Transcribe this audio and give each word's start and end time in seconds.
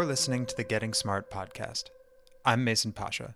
You're 0.00 0.06
listening 0.06 0.46
to 0.46 0.56
the 0.56 0.64
Getting 0.64 0.94
Smart 0.94 1.30
podcast. 1.30 1.90
I'm 2.46 2.64
Mason 2.64 2.90
Pashia. 2.90 3.34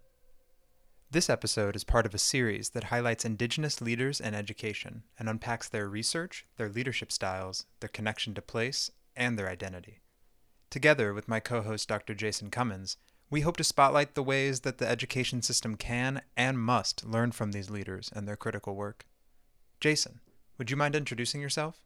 This 1.11 1.29
episode 1.29 1.77
is 1.77 1.85
part 1.85 2.07
of 2.07 2.15
a 2.15 2.19
series 2.19 2.71
that 2.71 2.85
highlights 2.85 3.27
Indigenous 3.27 3.83
leaders 3.83 4.19
and 4.19 4.35
education 4.35 5.03
and 5.19 5.29
unpacks 5.29 5.69
their 5.69 5.91
research, 5.91 6.47
their 6.57 6.71
leadership 6.71 7.13
styles, 7.13 7.67
their 7.81 7.91
connection 7.91 8.33
to 8.33 8.41
place, 8.41 8.91
and 9.15 9.39
their 9.39 9.51
identity. 9.51 10.01
Together 10.71 11.13
with 11.13 11.29
my 11.29 11.39
co 11.39 11.61
host 11.61 11.87
Dr. 11.87 12.15
Jason 12.15 12.49
Cummins, 12.49 12.97
we 13.29 13.43
hope 13.43 13.59
to 13.59 13.63
spotlight 13.63 14.15
the 14.15 14.23
ways 14.23 14.61
that 14.61 14.79
the 14.79 14.89
education 14.89 15.43
system 15.43 15.75
can 15.75 16.23
and 16.35 16.59
must 16.59 17.05
learn 17.05 17.33
from 17.33 17.53
these 17.53 17.69
leaders 17.69 18.11
and 18.17 18.27
their 18.27 18.37
critical 18.37 18.75
work. 18.75 19.05
Jason, 19.81 20.21
would 20.57 20.71
you 20.71 20.79
mind 20.79 20.97
introducing 20.97 21.43
yourself? 21.43 21.83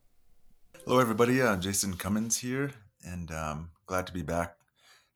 Hello, 0.85 1.01
everybody. 1.01 1.43
Uh, 1.43 1.57
Jason 1.57 1.95
Cummins 1.95 2.39
here, 2.39 2.71
and 3.05 3.33
um, 3.33 3.71
glad 3.89 4.07
to 4.07 4.13
be 4.13 4.23
back 4.23 4.58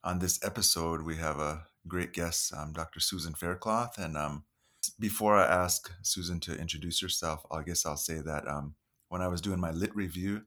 on 0.05 0.19
this 0.19 0.43
episode. 0.45 1.03
We 1.03 1.17
have 1.17 1.39
a 1.39 1.65
great 1.87 2.13
guest, 2.13 2.53
um, 2.57 2.73
Dr. 2.73 3.01
Susan 3.01 3.35
Faircloth. 3.35 3.99
And 3.99 4.17
um, 4.17 4.45
before 4.99 5.37
I 5.37 5.47
ask 5.47 5.91
Susan 6.03 6.41
to 6.41 6.59
introduce 6.59 7.01
herself, 7.01 7.45
I 7.51 7.63
guess 7.63 7.87
I'll 7.87 7.97
say 7.97 8.19
that 8.19 8.49
um, 8.49 8.75
when 9.09 9.23
I 9.23 9.29
was 9.29 9.41
doing 9.41 9.61
my 9.61 9.71
lit 9.71 9.95
review, 9.95 10.43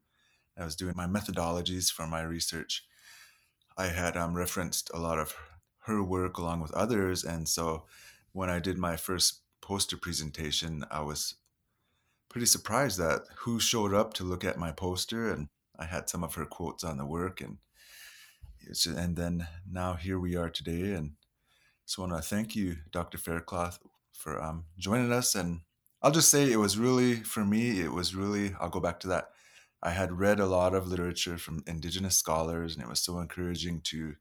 I 0.57 0.63
was 0.63 0.75
doing 0.75 0.95
my 0.95 1.05
methodologies 1.05 1.91
for 1.91 2.07
my 2.07 2.21
research. 2.21 2.85
I 3.77 3.87
had 3.87 4.15
um, 4.15 4.35
referenced 4.35 4.89
a 4.93 4.99
lot 4.99 5.19
of 5.19 5.35
her 5.79 6.01
work 6.01 6.37
along 6.37 6.61
with 6.61 6.73
others. 6.73 7.23
And 7.23 7.47
so 7.47 7.83
when 8.31 8.49
I 8.49 8.59
did 8.59 8.77
my 8.77 8.95
first 8.95 9.41
poster 9.61 9.97
presentation, 9.97 10.85
I 10.89 11.01
was 11.01 11.35
pretty 12.29 12.45
surprised 12.45 12.97
that 12.99 13.23
who 13.39 13.59
showed 13.59 13.93
up 13.93 14.13
to 14.13 14.23
look 14.23 14.43
at 14.43 14.57
my 14.57 14.71
poster. 14.71 15.31
And 15.31 15.47
I 15.77 15.85
had 15.85 16.09
some 16.09 16.23
of 16.23 16.35
her 16.35 16.45
quotes 16.45 16.83
on 16.83 16.97
the 16.97 17.05
work. 17.05 17.41
And 17.41 17.57
and 18.85 19.15
then 19.15 19.47
now 19.69 19.93
here 19.93 20.19
we 20.19 20.35
are 20.35 20.49
today. 20.49 20.93
And 20.93 21.11
I 21.97 22.01
want 22.01 22.13
to 22.13 22.21
thank 22.21 22.55
you, 22.55 22.77
Dr. 22.91 23.17
Faircloth, 23.17 23.79
for 24.11 24.41
um, 24.41 24.65
joining 24.77 25.11
us. 25.11 25.35
And 25.35 25.61
I'll 26.01 26.11
just 26.11 26.29
say 26.29 26.51
it 26.51 26.57
was 26.57 26.77
really, 26.77 27.15
for 27.15 27.45
me, 27.45 27.81
it 27.81 27.91
was 27.91 28.15
really, 28.15 28.55
I'll 28.59 28.69
go 28.69 28.79
back 28.79 28.99
to 29.01 29.07
that. 29.09 29.29
I 29.83 29.91
had 29.91 30.19
read 30.19 30.39
a 30.39 30.47
lot 30.47 30.73
of 30.73 30.87
literature 30.87 31.37
from 31.37 31.63
Indigenous 31.67 32.17
scholars, 32.17 32.73
and 32.73 32.83
it 32.83 32.89
was 32.89 33.01
so 33.03 33.19
encouraging 33.19 33.81
to 33.85 34.15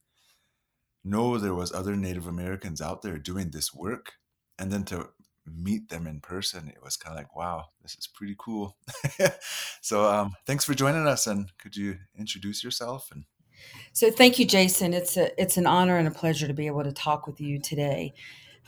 know 1.02 1.38
there 1.38 1.54
was 1.54 1.72
other 1.72 1.96
Native 1.96 2.26
Americans 2.26 2.80
out 2.80 3.02
there 3.02 3.18
doing 3.18 3.50
this 3.50 3.72
work, 3.72 4.12
and 4.58 4.70
then 4.70 4.84
to 4.84 5.08
meet 5.46 5.88
them 5.88 6.06
in 6.06 6.20
person, 6.20 6.68
it 6.68 6.82
was 6.82 6.96
kind 6.96 7.16
of 7.16 7.18
like, 7.18 7.34
wow, 7.34 7.66
this 7.82 7.94
is 7.94 8.06
pretty 8.06 8.34
cool. 8.38 8.76
so, 9.80 10.04
um, 10.04 10.34
thanks 10.46 10.64
for 10.64 10.74
joining 10.74 11.06
us, 11.06 11.26
and 11.26 11.50
could 11.58 11.76
you 11.76 11.98
introduce 12.18 12.62
yourself 12.62 13.08
and 13.10 13.24
so 13.92 14.10
thank 14.10 14.38
you, 14.38 14.44
Jason. 14.44 14.92
It's 14.92 15.16
a 15.16 15.40
it's 15.40 15.56
an 15.56 15.66
honor 15.66 15.98
and 15.98 16.08
a 16.08 16.10
pleasure 16.10 16.46
to 16.46 16.54
be 16.54 16.66
able 16.66 16.84
to 16.84 16.92
talk 16.92 17.26
with 17.26 17.40
you 17.40 17.60
today. 17.60 18.14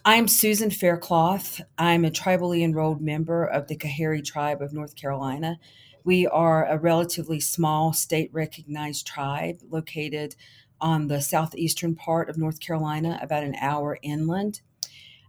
I'm 0.04 0.28
Susan 0.28 0.70
Faircloth. 0.70 1.60
I'm 1.78 2.04
a 2.04 2.10
tribally 2.10 2.62
enrolled 2.62 3.00
member 3.00 3.44
of 3.44 3.66
the 3.66 3.76
Coharie 3.76 4.24
tribe 4.24 4.62
of 4.62 4.72
North 4.72 4.94
Carolina. 4.94 5.58
We 6.04 6.28
are 6.28 6.64
a 6.66 6.78
relatively 6.78 7.40
small 7.40 7.92
state 7.92 8.30
recognized 8.32 9.04
tribe 9.04 9.58
located 9.68 10.36
on 10.80 11.08
the 11.08 11.20
southeastern 11.20 11.96
part 11.96 12.30
of 12.30 12.38
North 12.38 12.60
Carolina, 12.60 13.18
about 13.20 13.42
an 13.42 13.56
hour 13.60 13.98
inland. 14.02 14.60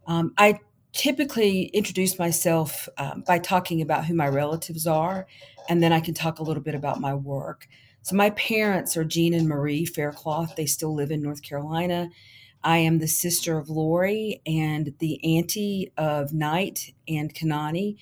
Um, 0.05 0.33
I 0.37 0.59
typically 0.93 1.63
introduce 1.67 2.19
myself 2.19 2.87
um, 2.97 3.23
by 3.25 3.39
talking 3.39 3.81
about 3.81 4.05
who 4.05 4.13
my 4.13 4.27
relatives 4.27 4.85
are, 4.85 5.25
and 5.69 5.81
then 5.81 5.91
I 5.91 5.99
can 5.99 6.13
talk 6.13 6.37
a 6.37 6.43
little 6.43 6.61
bit 6.61 6.75
about 6.75 6.99
my 6.99 7.15
work. 7.15 7.67
So 8.07 8.15
my 8.15 8.29
parents 8.29 8.95
are 8.95 9.03
Jean 9.03 9.33
and 9.33 9.49
Marie 9.49 9.83
Faircloth. 9.83 10.55
They 10.55 10.65
still 10.65 10.95
live 10.95 11.11
in 11.11 11.21
North 11.21 11.41
Carolina. 11.41 12.09
I 12.63 12.77
am 12.77 12.99
the 12.99 13.07
sister 13.07 13.57
of 13.57 13.69
Lori 13.69 14.41
and 14.45 14.93
the 14.99 15.37
auntie 15.37 15.91
of 15.97 16.31
Knight 16.31 16.93
and 17.05 17.35
Kanani. 17.35 17.97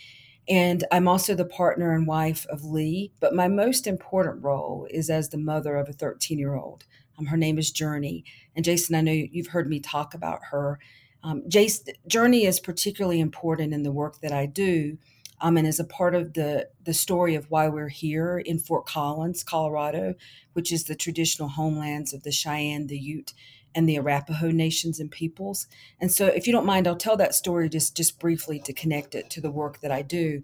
And 0.48 0.84
I'm 0.92 1.08
also 1.08 1.34
the 1.34 1.44
partner 1.44 1.92
and 1.92 2.06
wife 2.06 2.46
of 2.52 2.64
Lee. 2.64 3.14
But 3.20 3.34
my 3.34 3.48
most 3.48 3.88
important 3.88 4.44
role 4.44 4.88
is 4.92 5.10
as 5.10 5.30
the 5.30 5.40
mother 5.40 5.76
of 5.76 5.90
a 5.90 5.94
13 5.94 6.38
year 6.38 6.54
old. 6.54 6.86
Um, 7.18 7.26
her 7.26 7.38
name 7.38 7.58
is 7.58 7.72
Journey. 7.72 8.26
And 8.56 8.64
Jason, 8.64 8.94
I 8.94 9.02
know 9.02 9.12
you've 9.12 9.48
heard 9.48 9.68
me 9.68 9.80
talk 9.80 10.14
about 10.14 10.42
her. 10.52 10.78
Um, 11.24 11.42
Journey 11.50 12.46
is 12.46 12.60
particularly 12.60 13.20
important 13.20 13.74
in 13.74 13.82
the 13.82 13.92
work 13.92 14.22
that 14.22 14.32
I 14.32 14.46
do 14.46 15.00
um, 15.42 15.58
and 15.58 15.68
as 15.68 15.80
a 15.80 15.86
part 15.86 16.16
of 16.16 16.34
the 16.34 16.70
the 16.84 16.94
story 16.94 17.36
of 17.36 17.50
why 17.50 17.68
we're 17.68 17.90
here 17.90 18.38
in 18.38 18.60
Fort 18.60 18.86
Collins, 18.86 19.44
Colorado, 19.44 20.16
which 20.54 20.72
is 20.72 20.86
the 20.86 20.96
traditional 20.96 21.50
homelands 21.50 22.14
of 22.14 22.24
the 22.24 22.32
Cheyenne, 22.32 22.88
the 22.88 22.98
Ute, 22.98 23.34
and 23.74 23.88
the 23.88 23.98
Arapaho 23.98 24.52
nations 24.52 25.00
and 25.00 25.12
peoples. 25.12 25.68
And 26.00 26.12
so, 26.12 26.28
if 26.28 26.48
you 26.48 26.54
don't 26.54 26.66
mind, 26.66 26.88
I'll 26.88 26.96
tell 26.96 27.18
that 27.18 27.36
story 27.36 27.70
just 27.70 27.96
just 27.98 28.20
briefly 28.20 28.60
to 28.60 28.74
connect 28.74 29.16
it 29.16 29.30
to 29.32 29.42
the 29.42 29.52
work 29.52 29.82
that 29.82 29.92
I 29.92 30.02
do. 30.02 30.42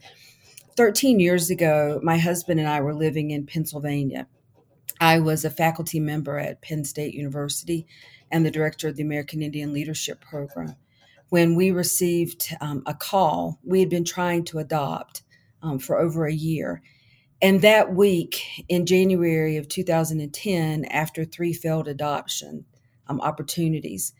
Thirteen 0.75 1.19
years 1.19 1.49
ago, 1.49 1.99
my 2.03 2.17
husband 2.17 2.59
and 2.59 2.67
I 2.67 2.81
were 2.81 2.93
living 2.93 3.31
in 3.31 3.45
Pennsylvania. 3.45 4.27
I 4.99 5.19
was 5.19 5.43
a 5.45 5.49
faculty 5.49 5.99
member 5.99 6.37
at 6.37 6.61
Penn 6.61 6.85
State 6.85 7.15
University 7.15 7.87
and 8.29 8.45
the 8.45 8.51
director 8.51 8.87
of 8.87 8.97
the 8.97 9.03
American 9.03 9.41
Indian 9.41 9.73
Leadership 9.73 10.21
Program 10.21 10.75
when 11.31 11.55
we 11.55 11.71
received 11.71 12.53
um, 12.59 12.83
a 12.85 12.93
call. 12.93 13.57
We 13.63 13.79
had 13.79 13.87
been 13.89 14.03
trying 14.03 14.43
to 14.45 14.59
adopt 14.59 15.23
um, 15.61 15.79
for 15.79 15.97
over 15.97 16.25
a 16.25 16.33
year. 16.33 16.81
And 17.41 17.61
that 17.61 17.95
week 17.95 18.65
in 18.67 18.85
January 18.85 19.55
of 19.55 19.69
2010, 19.69 20.83
after 20.83 21.23
three 21.23 21.53
failed 21.53 21.87
adoption 21.87 22.65
um, 23.07 23.21
opportunities, 23.21 24.11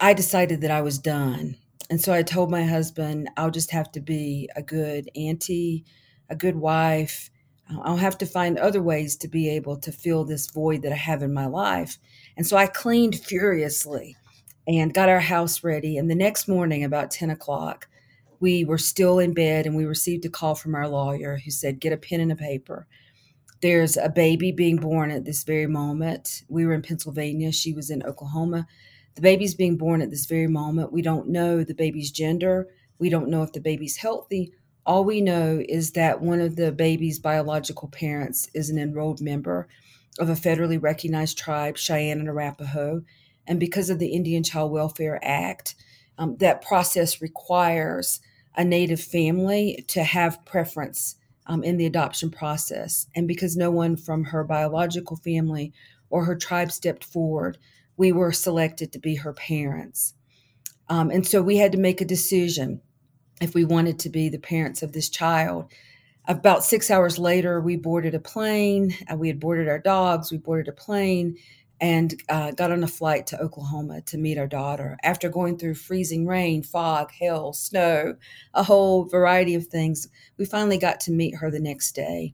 I 0.00 0.12
decided 0.12 0.60
that 0.62 0.72
I 0.72 0.80
was 0.80 0.98
done. 0.98 1.56
And 1.88 2.00
so 2.00 2.12
I 2.12 2.24
told 2.24 2.50
my 2.50 2.64
husband, 2.64 3.30
I'll 3.36 3.52
just 3.52 3.70
have 3.70 3.92
to 3.92 4.00
be 4.00 4.50
a 4.56 4.62
good 4.62 5.08
auntie, 5.14 5.84
a 6.28 6.34
good 6.34 6.56
wife. 6.56 7.30
I'll 7.84 7.96
have 7.96 8.18
to 8.18 8.26
find 8.26 8.58
other 8.58 8.82
ways 8.82 9.14
to 9.18 9.28
be 9.28 9.50
able 9.50 9.76
to 9.76 9.92
fill 9.92 10.24
this 10.24 10.50
void 10.50 10.82
that 10.82 10.92
I 10.92 10.96
have 10.96 11.22
in 11.22 11.32
my 11.32 11.46
life. 11.46 11.96
And 12.36 12.44
so 12.44 12.56
I 12.56 12.66
cleaned 12.66 13.20
furiously 13.20 14.16
and 14.66 14.94
got 14.94 15.08
our 15.08 15.20
house 15.20 15.62
ready. 15.62 15.98
And 15.98 16.10
the 16.10 16.14
next 16.14 16.48
morning, 16.48 16.84
about 16.84 17.10
10 17.10 17.30
o'clock, 17.30 17.88
we 18.40 18.64
were 18.64 18.78
still 18.78 19.18
in 19.18 19.32
bed 19.32 19.66
and 19.66 19.76
we 19.76 19.84
received 19.84 20.24
a 20.24 20.30
call 20.30 20.54
from 20.54 20.74
our 20.74 20.88
lawyer 20.88 21.40
who 21.44 21.50
said, 21.50 21.80
Get 21.80 21.92
a 21.92 21.96
pen 21.96 22.20
and 22.20 22.32
a 22.32 22.36
paper. 22.36 22.86
There's 23.60 23.96
a 23.96 24.08
baby 24.08 24.52
being 24.52 24.76
born 24.76 25.10
at 25.10 25.24
this 25.24 25.44
very 25.44 25.66
moment. 25.66 26.42
We 26.48 26.66
were 26.66 26.74
in 26.74 26.82
Pennsylvania, 26.82 27.52
she 27.52 27.72
was 27.72 27.90
in 27.90 28.02
Oklahoma. 28.02 28.66
The 29.14 29.22
baby's 29.22 29.54
being 29.54 29.76
born 29.76 30.02
at 30.02 30.10
this 30.10 30.26
very 30.26 30.48
moment. 30.48 30.92
We 30.92 31.00
don't 31.00 31.28
know 31.28 31.62
the 31.62 31.74
baby's 31.74 32.10
gender. 32.10 32.68
We 32.98 33.08
don't 33.08 33.28
know 33.28 33.42
if 33.42 33.52
the 33.52 33.60
baby's 33.60 33.96
healthy. 33.96 34.52
All 34.84 35.04
we 35.04 35.20
know 35.20 35.62
is 35.66 35.92
that 35.92 36.20
one 36.20 36.40
of 36.40 36.56
the 36.56 36.72
baby's 36.72 37.18
biological 37.18 37.88
parents 37.88 38.48
is 38.54 38.70
an 38.70 38.78
enrolled 38.78 39.20
member 39.20 39.68
of 40.18 40.28
a 40.28 40.34
federally 40.34 40.82
recognized 40.82 41.38
tribe, 41.38 41.78
Cheyenne 41.78 42.20
and 42.20 42.28
Arapaho, 42.28 43.02
and 43.46 43.60
because 43.60 43.90
of 43.90 43.98
the 43.98 44.08
Indian 44.08 44.42
Child 44.42 44.72
Welfare 44.72 45.18
Act, 45.22 45.74
um, 46.18 46.36
that 46.38 46.62
process 46.62 47.20
requires 47.20 48.20
a 48.56 48.64
Native 48.64 49.00
family 49.00 49.84
to 49.88 50.04
have 50.04 50.44
preference 50.44 51.16
um, 51.46 51.62
in 51.62 51.76
the 51.76 51.86
adoption 51.86 52.30
process. 52.30 53.06
And 53.14 53.28
because 53.28 53.56
no 53.56 53.70
one 53.70 53.96
from 53.96 54.24
her 54.24 54.44
biological 54.44 55.16
family 55.16 55.72
or 56.08 56.24
her 56.24 56.36
tribe 56.36 56.72
stepped 56.72 57.04
forward, 57.04 57.58
we 57.96 58.12
were 58.12 58.32
selected 58.32 58.92
to 58.92 58.98
be 58.98 59.16
her 59.16 59.32
parents. 59.32 60.14
Um, 60.88 61.10
and 61.10 61.26
so 61.26 61.42
we 61.42 61.56
had 61.56 61.72
to 61.72 61.78
make 61.78 62.00
a 62.00 62.06
decision 62.06 62.80
if 63.40 63.54
we 63.54 63.64
wanted 63.64 63.98
to 64.00 64.08
be 64.08 64.28
the 64.28 64.38
parents 64.38 64.82
of 64.82 64.92
this 64.92 65.08
child. 65.08 65.70
About 66.26 66.64
six 66.64 66.90
hours 66.90 67.18
later, 67.18 67.60
we 67.60 67.76
boarded 67.76 68.14
a 68.14 68.20
plane. 68.20 68.94
Uh, 69.10 69.16
we 69.16 69.28
had 69.28 69.40
boarded 69.40 69.68
our 69.68 69.78
dogs. 69.78 70.30
We 70.30 70.38
boarded 70.38 70.68
a 70.68 70.72
plane 70.72 71.36
and 71.84 72.14
uh, 72.30 72.50
got 72.52 72.72
on 72.72 72.82
a 72.82 72.88
flight 72.88 73.26
to 73.26 73.38
Oklahoma 73.38 74.00
to 74.00 74.16
meet 74.16 74.38
our 74.38 74.46
daughter. 74.46 74.96
After 75.02 75.28
going 75.28 75.58
through 75.58 75.74
freezing 75.74 76.26
rain, 76.26 76.62
fog, 76.62 77.10
hail, 77.12 77.52
snow, 77.52 78.16
a 78.54 78.62
whole 78.62 79.04
variety 79.04 79.54
of 79.54 79.66
things, 79.66 80.08
we 80.38 80.46
finally 80.46 80.78
got 80.78 80.98
to 81.00 81.12
meet 81.12 81.36
her 81.36 81.50
the 81.50 81.60
next 81.60 81.92
day. 81.92 82.32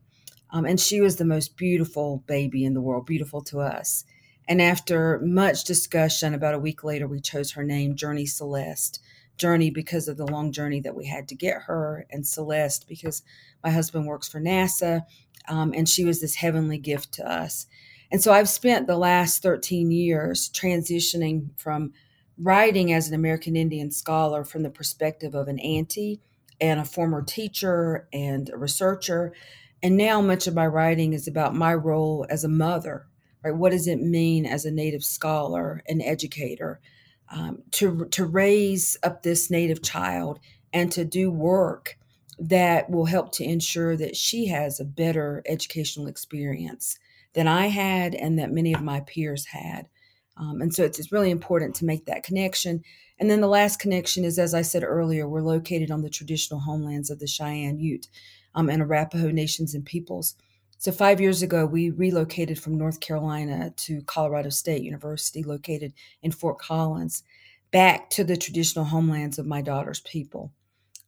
Um, 0.51 0.63
and 0.63 0.79
she 0.79 1.01
was 1.01 1.17
the 1.17 1.25
most 1.25 1.57
beautiful 1.57 2.23
baby 2.27 2.63
in 2.63 2.73
the 2.73 2.79
world, 2.79 3.05
beautiful 3.05 3.41
to 3.41 3.59
us. 3.59 4.05
And 4.47 4.61
after 4.61 5.19
much 5.19 5.65
discussion, 5.65 6.33
about 6.33 6.55
a 6.55 6.59
week 6.59 6.85
later, 6.85 7.05
we 7.05 7.19
chose 7.19 7.51
her 7.51 7.63
name, 7.65 7.97
Journey 7.97 8.27
Celeste. 8.27 9.01
Journey 9.35 9.69
because 9.69 10.07
of 10.07 10.15
the 10.15 10.27
long 10.27 10.53
journey 10.53 10.79
that 10.79 10.95
we 10.95 11.07
had 11.07 11.27
to 11.27 11.35
get 11.35 11.63
her, 11.63 12.05
and 12.09 12.25
Celeste 12.25 12.87
because 12.87 13.21
my 13.61 13.69
husband 13.69 14.05
works 14.05 14.29
for 14.29 14.39
NASA, 14.39 15.01
um, 15.49 15.73
and 15.75 15.89
she 15.89 16.05
was 16.05 16.21
this 16.21 16.35
heavenly 16.35 16.77
gift 16.77 17.11
to 17.15 17.29
us. 17.29 17.67
And 18.11 18.21
so 18.21 18.33
I've 18.33 18.49
spent 18.49 18.87
the 18.87 18.97
last 18.97 19.41
13 19.41 19.91
years 19.91 20.49
transitioning 20.49 21.49
from 21.57 21.93
writing 22.37 22.91
as 22.91 23.07
an 23.07 23.13
American 23.13 23.55
Indian 23.55 23.91
scholar 23.91 24.43
from 24.43 24.63
the 24.63 24.69
perspective 24.69 25.33
of 25.35 25.47
an 25.47 25.59
auntie 25.59 26.21
and 26.59 26.79
a 26.79 26.85
former 26.85 27.21
teacher 27.21 28.07
and 28.11 28.49
a 28.49 28.57
researcher. 28.57 29.33
And 29.81 29.97
now 29.97 30.21
much 30.21 30.47
of 30.47 30.55
my 30.55 30.67
writing 30.67 31.13
is 31.13 31.27
about 31.27 31.55
my 31.55 31.73
role 31.73 32.25
as 32.29 32.43
a 32.43 32.49
mother 32.49 33.07
right? 33.43 33.55
What 33.55 33.71
does 33.71 33.87
it 33.87 34.01
mean 34.01 34.45
as 34.45 34.65
a 34.65 34.71
Native 34.71 35.03
scholar 35.03 35.81
and 35.87 36.01
educator 36.01 36.79
um, 37.29 37.63
to, 37.71 38.05
to 38.05 38.25
raise 38.25 38.97
up 39.03 39.23
this 39.23 39.49
Native 39.49 39.81
child 39.81 40.39
and 40.73 40.91
to 40.91 41.05
do 41.05 41.31
work 41.31 41.97
that 42.39 42.89
will 42.89 43.05
help 43.05 43.31
to 43.33 43.43
ensure 43.43 43.95
that 43.97 44.15
she 44.15 44.47
has 44.47 44.79
a 44.79 44.85
better 44.85 45.43
educational 45.45 46.07
experience 46.07 46.97
than 47.33 47.47
I 47.47 47.67
had 47.67 48.15
and 48.15 48.37
that 48.39 48.51
many 48.51 48.73
of 48.73 48.81
my 48.81 49.01
peers 49.01 49.45
had. 49.45 49.87
Um, 50.37 50.61
and 50.61 50.73
so 50.73 50.83
it's, 50.83 50.99
it's 50.99 51.11
really 51.11 51.29
important 51.29 51.75
to 51.75 51.85
make 51.85 52.05
that 52.05 52.23
connection. 52.23 52.83
And 53.19 53.29
then 53.29 53.41
the 53.41 53.47
last 53.47 53.79
connection 53.79 54.23
is, 54.23 54.39
as 54.39 54.53
I 54.53 54.63
said 54.63 54.83
earlier, 54.83 55.27
we're 55.27 55.41
located 55.41 55.91
on 55.91 56.01
the 56.01 56.09
traditional 56.09 56.59
homelands 56.59 57.09
of 57.09 57.19
the 57.19 57.27
Cheyenne 57.27 57.79
Ute 57.79 58.07
um, 58.55 58.69
and 58.69 58.81
Arapaho 58.81 59.29
nations 59.29 59.75
and 59.75 59.85
peoples. 59.85 60.35
So, 60.79 60.91
five 60.91 61.21
years 61.21 61.43
ago, 61.43 61.67
we 61.67 61.91
relocated 61.91 62.59
from 62.59 62.77
North 62.77 62.99
Carolina 63.01 63.71
to 63.77 64.01
Colorado 64.07 64.49
State 64.49 64.81
University, 64.81 65.43
located 65.43 65.93
in 66.23 66.31
Fort 66.31 66.57
Collins, 66.57 67.21
back 67.71 68.09
to 68.11 68.23
the 68.23 68.35
traditional 68.35 68.85
homelands 68.85 69.37
of 69.37 69.45
my 69.45 69.61
daughter's 69.61 69.99
people. 69.99 70.51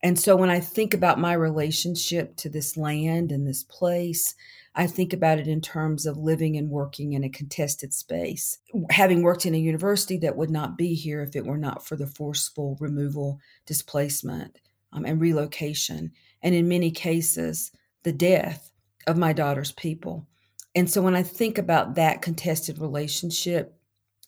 And 0.04 0.20
so, 0.20 0.36
when 0.36 0.50
I 0.50 0.60
think 0.60 0.94
about 0.94 1.18
my 1.18 1.34
relationship 1.34 2.36
to 2.38 2.50
this 2.50 2.76
land 2.76 3.32
and 3.32 3.48
this 3.48 3.64
place, 3.64 4.36
I 4.76 4.86
think 4.86 5.14
about 5.14 5.40
it 5.40 5.48
in 5.48 5.62
terms 5.62 6.06
of 6.06 6.18
living 6.18 6.58
and 6.58 6.70
working 6.70 7.14
in 7.14 7.24
a 7.24 7.30
contested 7.30 7.94
space. 7.94 8.58
Having 8.90 9.24
worked 9.24 9.46
in 9.46 9.56
a 9.56 9.60
university 9.60 10.18
that 10.18 10.36
would 10.36 10.50
not 10.50 10.78
be 10.78 10.94
here 10.94 11.22
if 11.22 11.38
it 11.38 11.46
were 11.46 11.58
not 11.58 11.86
for 11.86 11.96
the 11.96 12.08
forceful 12.08 12.76
removal, 12.82 13.40
displacement, 13.66 14.60
um, 14.92 15.06
and 15.06 15.22
relocation, 15.22 16.12
and 16.42 16.54
in 16.54 16.68
many 16.68 16.92
cases, 16.92 17.72
the 18.04 18.12
death 18.12 18.72
of 19.08 19.18
my 19.18 19.32
daughter's 19.32 19.72
people. 19.72 20.28
And 20.76 20.90
so 20.90 21.02
when 21.02 21.16
I 21.16 21.24
think 21.24 21.58
about 21.58 21.96
that 21.96 22.22
contested 22.22 22.80
relationship, 22.80 23.78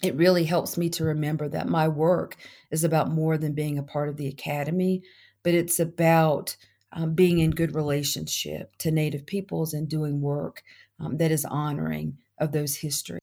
it 0.03 0.15
really 0.15 0.43
helps 0.43 0.77
me 0.77 0.89
to 0.91 1.03
remember 1.03 1.47
that 1.49 1.67
my 1.67 1.87
work 1.87 2.35
is 2.69 2.83
about 2.83 3.09
more 3.09 3.37
than 3.37 3.53
being 3.53 3.77
a 3.77 3.83
part 3.83 4.09
of 4.09 4.17
the 4.17 4.27
academy, 4.27 5.01
but 5.45 5.53
it's 5.53 5.79
about 5.79 6.57
um, 6.91 7.13
being 7.13 7.37
in 7.37 7.51
good 7.51 7.75
relationship 7.75 8.75
to 8.79 8.89
Native 8.89 9.27
peoples 9.27 9.75
and 9.75 9.87
doing 9.87 10.19
work 10.19 10.63
um, 10.99 11.17
that 11.17 11.31
is 11.31 11.45
honoring 11.45 12.17
of 12.39 12.51
those 12.51 12.77
histories. 12.77 13.21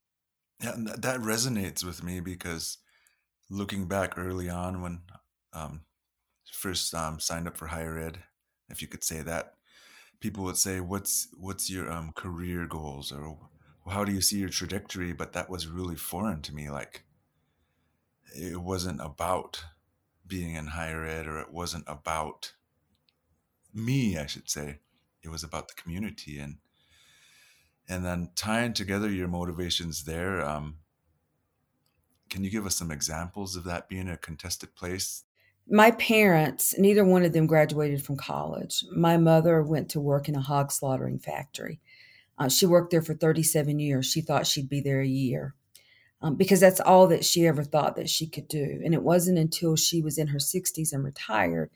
Yeah, 0.63 0.77
that 0.77 1.19
resonates 1.21 1.83
with 1.83 2.05
me 2.05 2.21
because 2.21 2.79
looking 3.51 3.89
back 3.89 4.17
early 4.17 4.49
on 4.49 4.83
when 4.83 5.01
um, 5.53 5.83
first 6.53 6.95
um, 6.95 7.19
signed 7.19 7.49
up 7.49 7.57
for 7.57 7.67
higher 7.67 7.99
ed, 7.99 8.21
if 8.69 8.81
you 8.81 8.87
could 8.87 9.03
say 9.03 9.21
that, 9.23 9.55
people 10.21 10.45
would 10.45 10.57
say, 10.57 10.79
"What's 10.79 11.27
what's 11.37 11.69
your 11.69 11.91
um, 11.91 12.13
career 12.13 12.67
goals?" 12.69 13.11
or 13.11 13.37
"How 13.91 14.05
do 14.05 14.13
you 14.13 14.21
see 14.21 14.39
your 14.39 14.49
trajectory?" 14.49 15.13
But 15.13 15.33
that 15.33 15.51
was 15.51 15.67
really 15.67 15.97
foreign 15.97 16.41
to 16.43 16.55
me. 16.55 16.71
Like 16.71 17.05
it 18.37 18.61
wasn't 18.63 19.01
about 19.01 19.65
being 20.27 20.55
in 20.55 20.69
higher 20.69 21.05
ed, 21.05 21.27
or 21.27 21.39
it 21.39 21.53
wasn't 21.53 21.85
about 21.87 22.53
me, 23.75 24.17
I 24.17 24.27
should 24.27 24.49
say. 24.49 24.79
It 25.23 25.29
was 25.29 25.45
about 25.45 25.69
the 25.69 25.75
community 25.75 26.39
and 26.39 26.57
and 27.89 28.05
then 28.05 28.31
tying 28.37 28.73
together 28.73 29.11
your 29.11 29.29
motivations 29.29 30.05
there. 30.05 30.45
Um, 30.45 30.79
can 32.31 32.45
you 32.45 32.51
give 32.51 32.65
us 32.65 32.77
some 32.77 32.91
examples 32.91 33.57
of 33.57 33.65
that 33.65 33.89
being 33.89 34.09
a 34.09 34.17
contested 34.17 34.75
place? 34.75 35.25
My 35.69 35.91
parents, 35.93 36.75
neither 36.79 37.05
one 37.05 37.25
of 37.25 37.33
them 37.33 37.47
graduated 37.47 38.05
from 38.05 38.17
college. 38.17 38.85
My 38.95 39.17
mother 39.17 39.63
went 39.63 39.91
to 39.91 40.01
work 40.01 40.29
in 40.29 40.35
a 40.35 40.41
hog 40.41 40.73
slaughtering 40.73 41.19
factory. 41.19 41.81
Uh, 42.39 42.49
she 42.49 42.67
worked 42.67 42.91
there 42.91 43.03
for 43.03 43.15
37 43.15 43.79
years. 43.79 44.07
She 44.07 44.21
thought 44.21 44.47
she'd 44.47 44.69
be 44.69 44.81
there 44.81 45.01
a 45.01 45.07
year 45.07 45.55
um, 46.23 46.37
because 46.37 46.61
that's 46.61 46.81
all 46.81 47.07
that 47.09 47.25
she 47.25 47.47
ever 47.47 47.65
thought 47.65 47.97
that 47.97 48.09
she 48.09 48.27
could 48.27 48.49
do. 48.49 48.81
And 48.85 48.95
it 48.95 49.03
wasn't 49.03 49.39
until 49.39 49.77
she 49.77 50.01
was 50.01 50.19
in 50.19 50.29
her 50.29 50.39
60s 50.39 50.93
and 50.93 51.05
retired 51.05 51.71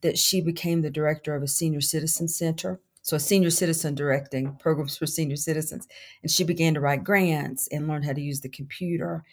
that 0.00 0.18
she 0.18 0.40
became 0.40 0.82
the 0.82 0.90
director 0.90 1.34
of 1.36 1.42
a 1.42 1.48
senior 1.48 1.80
citizen 1.80 2.26
center. 2.28 2.80
So, 3.02 3.16
a 3.16 3.20
senior 3.20 3.50
citizen 3.50 3.94
directing 3.94 4.56
programs 4.56 4.96
for 4.96 5.06
senior 5.06 5.36
citizens. 5.36 5.88
And 6.22 6.30
she 6.30 6.44
began 6.44 6.74
to 6.74 6.80
write 6.80 7.04
grants 7.04 7.68
and 7.72 7.88
learn 7.88 8.02
how 8.02 8.12
to 8.12 8.20
use 8.20 8.40
the 8.40 8.48
computer 8.48 9.24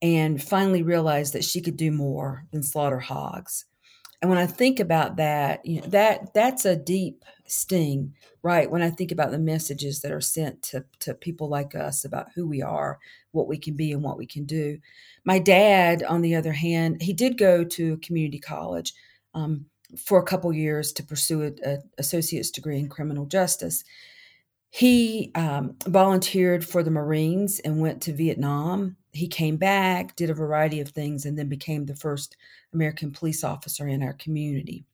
and 0.00 0.42
finally 0.42 0.82
realized 0.82 1.32
that 1.32 1.44
she 1.44 1.60
could 1.60 1.76
do 1.76 1.92
more 1.92 2.46
than 2.50 2.62
slaughter 2.62 2.98
hogs. 2.98 3.64
And 4.22 4.30
when 4.30 4.38
I 4.38 4.46
think 4.46 4.80
about 4.80 5.16
that, 5.16 5.66
you 5.66 5.80
know, 5.80 5.86
that 5.88 6.32
that's 6.32 6.64
a 6.64 6.76
deep 6.76 7.24
sting, 7.46 8.14
right? 8.42 8.70
When 8.70 8.80
I 8.80 8.88
think 8.88 9.12
about 9.12 9.32
the 9.32 9.38
messages 9.38 10.00
that 10.00 10.12
are 10.12 10.20
sent 10.20 10.62
to, 10.62 10.84
to 11.00 11.12
people 11.12 11.48
like 11.48 11.74
us 11.74 12.04
about 12.04 12.28
who 12.34 12.46
we 12.46 12.62
are, 12.62 12.98
what 13.32 13.48
we 13.48 13.58
can 13.58 13.74
be, 13.74 13.92
and 13.92 14.02
what 14.02 14.16
we 14.16 14.26
can 14.26 14.44
do. 14.44 14.78
My 15.24 15.40
dad, 15.40 16.04
on 16.04 16.22
the 16.22 16.36
other 16.36 16.52
hand, 16.52 17.02
he 17.02 17.12
did 17.12 17.36
go 17.36 17.64
to 17.64 17.98
community 17.98 18.38
college. 18.38 18.94
Um, 19.34 19.66
for 19.96 20.18
a 20.18 20.24
couple 20.24 20.52
years 20.52 20.92
to 20.92 21.02
pursue 21.02 21.42
an 21.42 21.82
associate's 21.98 22.50
degree 22.50 22.78
in 22.78 22.88
criminal 22.88 23.26
justice. 23.26 23.84
He 24.74 25.30
um, 25.34 25.76
volunteered 25.86 26.64
for 26.64 26.82
the 26.82 26.90
Marines 26.90 27.60
and 27.60 27.82
went 27.82 28.00
to 28.02 28.12
Vietnam. 28.14 28.96
He 29.12 29.28
came 29.28 29.58
back, 29.58 30.16
did 30.16 30.30
a 30.30 30.34
variety 30.34 30.80
of 30.80 30.88
things, 30.88 31.26
and 31.26 31.38
then 31.38 31.50
became 31.50 31.84
the 31.84 31.94
first 31.94 32.38
American 32.72 33.10
police 33.10 33.44
officer 33.44 33.86
in 33.86 34.02
our 34.02 34.14
community. 34.14 34.86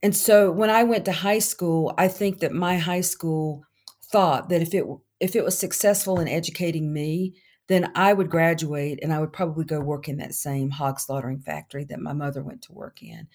And 0.00 0.14
so 0.14 0.52
when 0.52 0.70
I 0.70 0.84
went 0.84 1.06
to 1.06 1.12
high 1.12 1.40
school, 1.40 1.92
I 1.98 2.06
think 2.06 2.38
that 2.38 2.52
my 2.52 2.78
high 2.78 3.00
school 3.00 3.64
thought 4.12 4.48
that 4.50 4.62
if 4.62 4.72
it 4.72 4.84
if 5.18 5.34
it 5.34 5.44
was 5.44 5.58
successful 5.58 6.20
in 6.20 6.28
educating 6.28 6.92
me, 6.92 7.34
then 7.66 7.90
I 7.96 8.12
would 8.12 8.30
graduate 8.30 9.00
and 9.02 9.12
I 9.12 9.18
would 9.18 9.32
probably 9.32 9.64
go 9.64 9.80
work 9.80 10.08
in 10.08 10.18
that 10.18 10.34
same 10.34 10.70
hog 10.70 11.00
slaughtering 11.00 11.40
factory 11.40 11.82
that 11.86 11.98
my 11.98 12.12
mother 12.12 12.44
went 12.44 12.62
to 12.62 12.72
work 12.72 13.02
in 13.02 13.26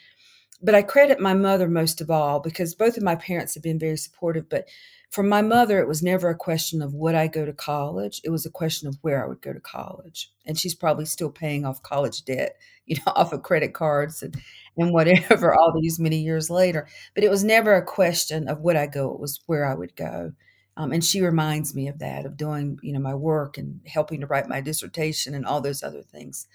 but 0.61 0.75
I 0.75 0.81
credit 0.81 1.19
my 1.19 1.33
mother 1.33 1.67
most 1.67 2.01
of 2.01 2.11
all 2.11 2.39
because 2.39 2.75
both 2.75 2.97
of 2.97 3.03
my 3.03 3.15
parents 3.15 3.53
have 3.53 3.63
been 3.63 3.79
very 3.79 3.97
supportive. 3.97 4.49
But 4.49 4.67
for 5.09 5.23
my 5.23 5.41
mother, 5.41 5.79
it 5.79 5.87
was 5.87 6.03
never 6.03 6.29
a 6.29 6.35
question 6.35 6.81
of 6.81 6.93
would 6.93 7.15
I 7.15 7.27
go 7.27 7.43
to 7.43 7.53
college. 7.53 8.21
It 8.23 8.29
was 8.29 8.45
a 8.45 8.51
question 8.51 8.87
of 8.87 8.97
where 9.01 9.23
I 9.23 9.27
would 9.27 9.41
go 9.41 9.53
to 9.53 9.59
college. 9.59 10.31
And 10.45 10.57
she's 10.57 10.75
probably 10.75 11.05
still 11.05 11.31
paying 11.31 11.65
off 11.65 11.81
college 11.81 12.23
debt, 12.25 12.57
you 12.85 12.97
know, 12.97 13.13
off 13.15 13.33
of 13.33 13.43
credit 13.43 13.73
cards 13.73 14.21
and, 14.21 14.35
and 14.77 14.93
whatever 14.93 15.53
all 15.59 15.73
these 15.79 15.99
many 15.99 16.17
years 16.17 16.49
later. 16.49 16.87
But 17.15 17.23
it 17.23 17.29
was 17.29 17.43
never 17.43 17.75
a 17.75 17.85
question 17.85 18.47
of 18.47 18.61
would 18.61 18.75
I 18.75 18.87
go, 18.87 19.11
it 19.11 19.19
was 19.19 19.41
where 19.47 19.65
I 19.65 19.73
would 19.73 19.95
go. 19.95 20.33
Um, 20.77 20.91
and 20.93 21.03
she 21.03 21.21
reminds 21.21 21.75
me 21.75 21.89
of 21.89 21.99
that, 21.99 22.25
of 22.25 22.37
doing, 22.37 22.79
you 22.81 22.93
know, 22.93 22.99
my 22.99 23.13
work 23.13 23.57
and 23.57 23.81
helping 23.85 24.21
to 24.21 24.27
write 24.27 24.47
my 24.47 24.61
dissertation 24.61 25.33
and 25.33 25.45
all 25.45 25.59
those 25.59 25.83
other 25.83 26.01
things 26.01 26.47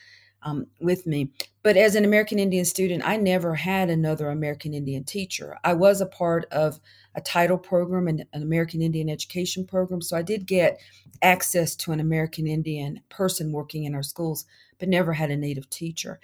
um, 0.44 0.66
with 0.80 1.06
me. 1.06 1.30
But 1.62 1.76
as 1.76 1.94
an 1.94 2.04
American 2.04 2.38
Indian 2.38 2.64
student, 2.64 3.02
I 3.04 3.16
never 3.16 3.54
had 3.54 3.90
another 3.90 4.28
American 4.28 4.74
Indian 4.74 5.04
teacher. 5.04 5.58
I 5.64 5.72
was 5.72 6.00
a 6.00 6.06
part 6.06 6.44
of 6.52 6.78
a 7.14 7.20
title 7.20 7.58
program 7.58 8.06
and 8.06 8.24
an 8.32 8.42
American 8.42 8.82
Indian 8.82 9.08
education 9.08 9.66
program. 9.66 10.02
So 10.02 10.16
I 10.16 10.22
did 10.22 10.46
get 10.46 10.78
access 11.22 11.74
to 11.76 11.92
an 11.92 12.00
American 12.00 12.46
Indian 12.46 13.00
person 13.08 13.52
working 13.52 13.84
in 13.84 13.94
our 13.94 14.02
schools, 14.02 14.44
but 14.78 14.88
never 14.88 15.14
had 15.14 15.30
a 15.30 15.36
Native 15.36 15.70
teacher. 15.70 16.20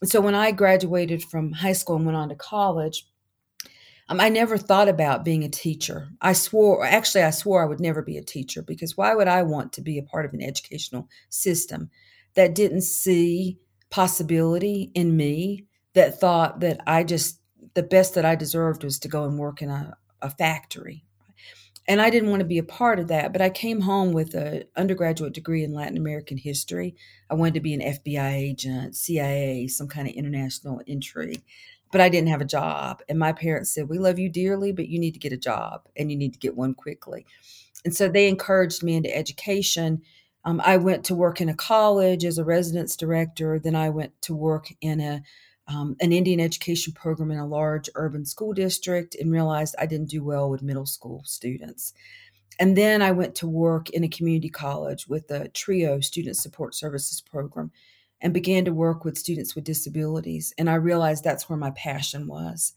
And 0.00 0.10
so 0.10 0.20
when 0.20 0.34
I 0.34 0.50
graduated 0.50 1.22
from 1.22 1.52
high 1.52 1.72
school 1.72 1.96
and 1.96 2.04
went 2.04 2.16
on 2.16 2.28
to 2.28 2.34
college, 2.34 3.06
um, 4.08 4.20
I 4.20 4.28
never 4.28 4.58
thought 4.58 4.88
about 4.88 5.24
being 5.24 5.44
a 5.44 5.48
teacher. 5.48 6.08
I 6.20 6.34
swore, 6.34 6.84
actually, 6.84 7.22
I 7.22 7.30
swore 7.30 7.62
I 7.62 7.66
would 7.66 7.80
never 7.80 8.02
be 8.02 8.18
a 8.18 8.22
teacher 8.22 8.60
because 8.60 8.96
why 8.96 9.14
would 9.14 9.28
I 9.28 9.42
want 9.42 9.72
to 9.74 9.80
be 9.80 9.98
a 9.98 10.02
part 10.02 10.26
of 10.26 10.34
an 10.34 10.42
educational 10.42 11.08
system 11.30 11.88
that 12.34 12.54
didn't 12.54 12.82
see 12.82 13.58
possibility 13.90 14.90
in 14.94 15.16
me 15.16 15.66
that 15.94 16.18
thought 16.18 16.60
that 16.60 16.80
I 16.86 17.04
just 17.04 17.38
the 17.74 17.82
best 17.82 18.14
that 18.14 18.24
I 18.24 18.34
deserved 18.34 18.84
was 18.84 18.98
to 19.00 19.08
go 19.08 19.24
and 19.24 19.38
work 19.38 19.62
in 19.62 19.70
a, 19.70 19.96
a 20.20 20.30
factory. 20.30 21.04
And 21.88 22.00
I 22.00 22.10
didn't 22.10 22.30
want 22.30 22.40
to 22.40 22.46
be 22.46 22.58
a 22.58 22.64
part 22.64 23.00
of 23.00 23.08
that, 23.08 23.32
but 23.32 23.42
I 23.42 23.50
came 23.50 23.80
home 23.80 24.12
with 24.12 24.34
an 24.34 24.64
undergraduate 24.76 25.32
degree 25.32 25.64
in 25.64 25.72
Latin 25.72 25.96
American 25.96 26.38
history. 26.38 26.94
I 27.28 27.34
wanted 27.34 27.54
to 27.54 27.60
be 27.60 27.74
an 27.74 27.80
FBI 27.80 28.32
agent, 28.34 28.94
CIA, 28.94 29.66
some 29.66 29.88
kind 29.88 30.06
of 30.06 30.14
international 30.14 30.80
intrigue, 30.86 31.42
but 31.90 32.00
I 32.00 32.08
didn't 32.08 32.28
have 32.28 32.40
a 32.40 32.46
job. 32.46 33.02
And 33.08 33.18
my 33.18 33.32
parents 33.32 33.74
said, 33.74 33.88
We 33.88 33.98
love 33.98 34.18
you 34.18 34.28
dearly, 34.28 34.70
but 34.70 34.88
you 34.88 34.98
need 35.00 35.12
to 35.12 35.20
get 35.20 35.32
a 35.32 35.36
job 35.36 35.88
and 35.96 36.10
you 36.10 36.16
need 36.16 36.34
to 36.34 36.38
get 36.38 36.56
one 36.56 36.74
quickly. 36.74 37.26
And 37.84 37.94
so 37.94 38.08
they 38.08 38.28
encouraged 38.28 38.84
me 38.84 38.94
into 38.94 39.14
education 39.14 40.02
um, 40.44 40.60
I 40.64 40.76
went 40.76 41.04
to 41.06 41.14
work 41.14 41.40
in 41.40 41.48
a 41.48 41.54
college 41.54 42.24
as 42.24 42.38
a 42.38 42.44
residence 42.44 42.96
director. 42.96 43.58
Then 43.58 43.76
I 43.76 43.90
went 43.90 44.20
to 44.22 44.34
work 44.34 44.72
in 44.80 45.00
a 45.00 45.22
um, 45.68 45.96
an 46.00 46.12
Indian 46.12 46.40
education 46.40 46.92
program 46.92 47.30
in 47.30 47.38
a 47.38 47.46
large 47.46 47.88
urban 47.94 48.24
school 48.24 48.52
district 48.52 49.14
and 49.14 49.30
realized 49.30 49.76
I 49.78 49.86
didn't 49.86 50.10
do 50.10 50.22
well 50.24 50.50
with 50.50 50.60
middle 50.60 50.86
school 50.86 51.22
students. 51.24 51.92
And 52.58 52.76
then 52.76 53.00
I 53.00 53.12
went 53.12 53.36
to 53.36 53.46
work 53.46 53.88
in 53.90 54.02
a 54.02 54.08
community 54.08 54.48
college 54.48 55.06
with 55.06 55.30
a 55.30 55.48
TRIO 55.48 56.00
student 56.00 56.36
support 56.36 56.74
services 56.74 57.20
program 57.20 57.70
and 58.20 58.34
began 58.34 58.64
to 58.64 58.72
work 58.72 59.04
with 59.04 59.16
students 59.16 59.54
with 59.54 59.64
disabilities. 59.64 60.52
And 60.58 60.68
I 60.68 60.74
realized 60.74 61.24
that's 61.24 61.48
where 61.48 61.58
my 61.58 61.70
passion 61.70 62.26
was. 62.26 62.74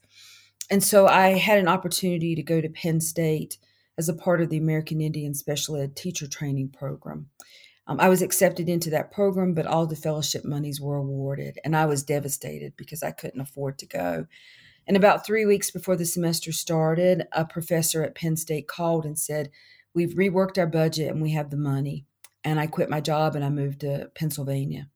And 0.70 0.82
so 0.82 1.06
I 1.06 1.30
had 1.38 1.58
an 1.58 1.68
opportunity 1.68 2.34
to 2.34 2.42
go 2.42 2.60
to 2.60 2.68
Penn 2.68 3.00
State 3.00 3.58
as 3.98 4.08
a 4.08 4.14
part 4.14 4.40
of 4.40 4.50
the 4.50 4.58
American 4.58 5.00
Indian 5.00 5.34
Special 5.34 5.76
Ed 5.76 5.96
Teacher 5.96 6.26
Training 6.26 6.70
Program. 6.70 7.28
Um, 7.86 8.00
I 8.00 8.08
was 8.08 8.22
accepted 8.22 8.68
into 8.68 8.90
that 8.90 9.12
program, 9.12 9.54
but 9.54 9.66
all 9.66 9.86
the 9.86 9.96
fellowship 9.96 10.44
monies 10.44 10.80
were 10.80 10.96
awarded, 10.96 11.58
and 11.64 11.76
I 11.76 11.86
was 11.86 12.02
devastated 12.02 12.72
because 12.76 13.02
I 13.02 13.12
couldn't 13.12 13.40
afford 13.40 13.78
to 13.78 13.86
go. 13.86 14.26
And 14.86 14.96
about 14.96 15.26
three 15.26 15.46
weeks 15.46 15.70
before 15.70 15.96
the 15.96 16.04
semester 16.04 16.52
started, 16.52 17.26
a 17.32 17.44
professor 17.44 18.02
at 18.02 18.14
Penn 18.14 18.36
State 18.36 18.68
called 18.68 19.04
and 19.04 19.18
said, 19.18 19.50
We've 19.94 20.14
reworked 20.14 20.58
our 20.58 20.66
budget 20.66 21.10
and 21.10 21.22
we 21.22 21.32
have 21.32 21.50
the 21.50 21.56
money. 21.56 22.04
And 22.44 22.60
I 22.60 22.66
quit 22.66 22.90
my 22.90 23.00
job 23.00 23.34
and 23.34 23.44
I 23.44 23.48
moved 23.48 23.80
to 23.80 24.10
Pennsylvania. 24.14 24.88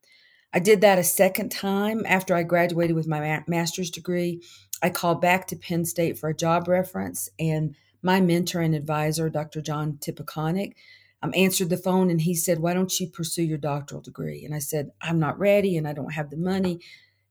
I 0.53 0.59
did 0.59 0.83
that 0.83 0.99
a 0.99 1.05
second 1.05 1.51
time 1.51 2.05
after 2.07 2.35
I 2.35 2.43
graduated 2.43 2.95
with 2.95 3.09
my 3.09 3.43
master's 3.49 3.91
degree. 3.91 4.43
I 4.83 4.91
called 4.91 5.21
back 5.21 5.47
to 5.49 5.57
Penn 5.57 5.85
State 5.85 6.19
for 6.19 6.29
a 6.29 6.37
job 6.37 6.69
reference, 6.69 7.29
and 7.39 7.75
my 8.03 8.21
mentor 8.21 8.61
and 8.61 8.75
advisor, 8.75 9.29
Dr. 9.29 9.61
John 9.61 9.99
Tippeconnic, 10.01 10.75
um, 11.23 11.33
answered 11.37 11.69
the 11.69 11.77
phone 11.77 12.11
and 12.11 12.21
he 12.21 12.35
said, 12.35 12.61
Why 12.61 12.73
don't 12.73 12.99
you 12.99 13.09
pursue 13.09 13.43
your 13.43 13.59
doctoral 13.59 14.01
degree? 14.01 14.45
And 14.45 14.55
I 14.55 14.59
said, 14.59 14.91
I'm 15.03 15.19
not 15.19 15.39
ready 15.39 15.77
and 15.77 15.87
I 15.87 15.93
don't 15.93 16.15
have 16.15 16.31
the 16.31 16.37
money. 16.37 16.81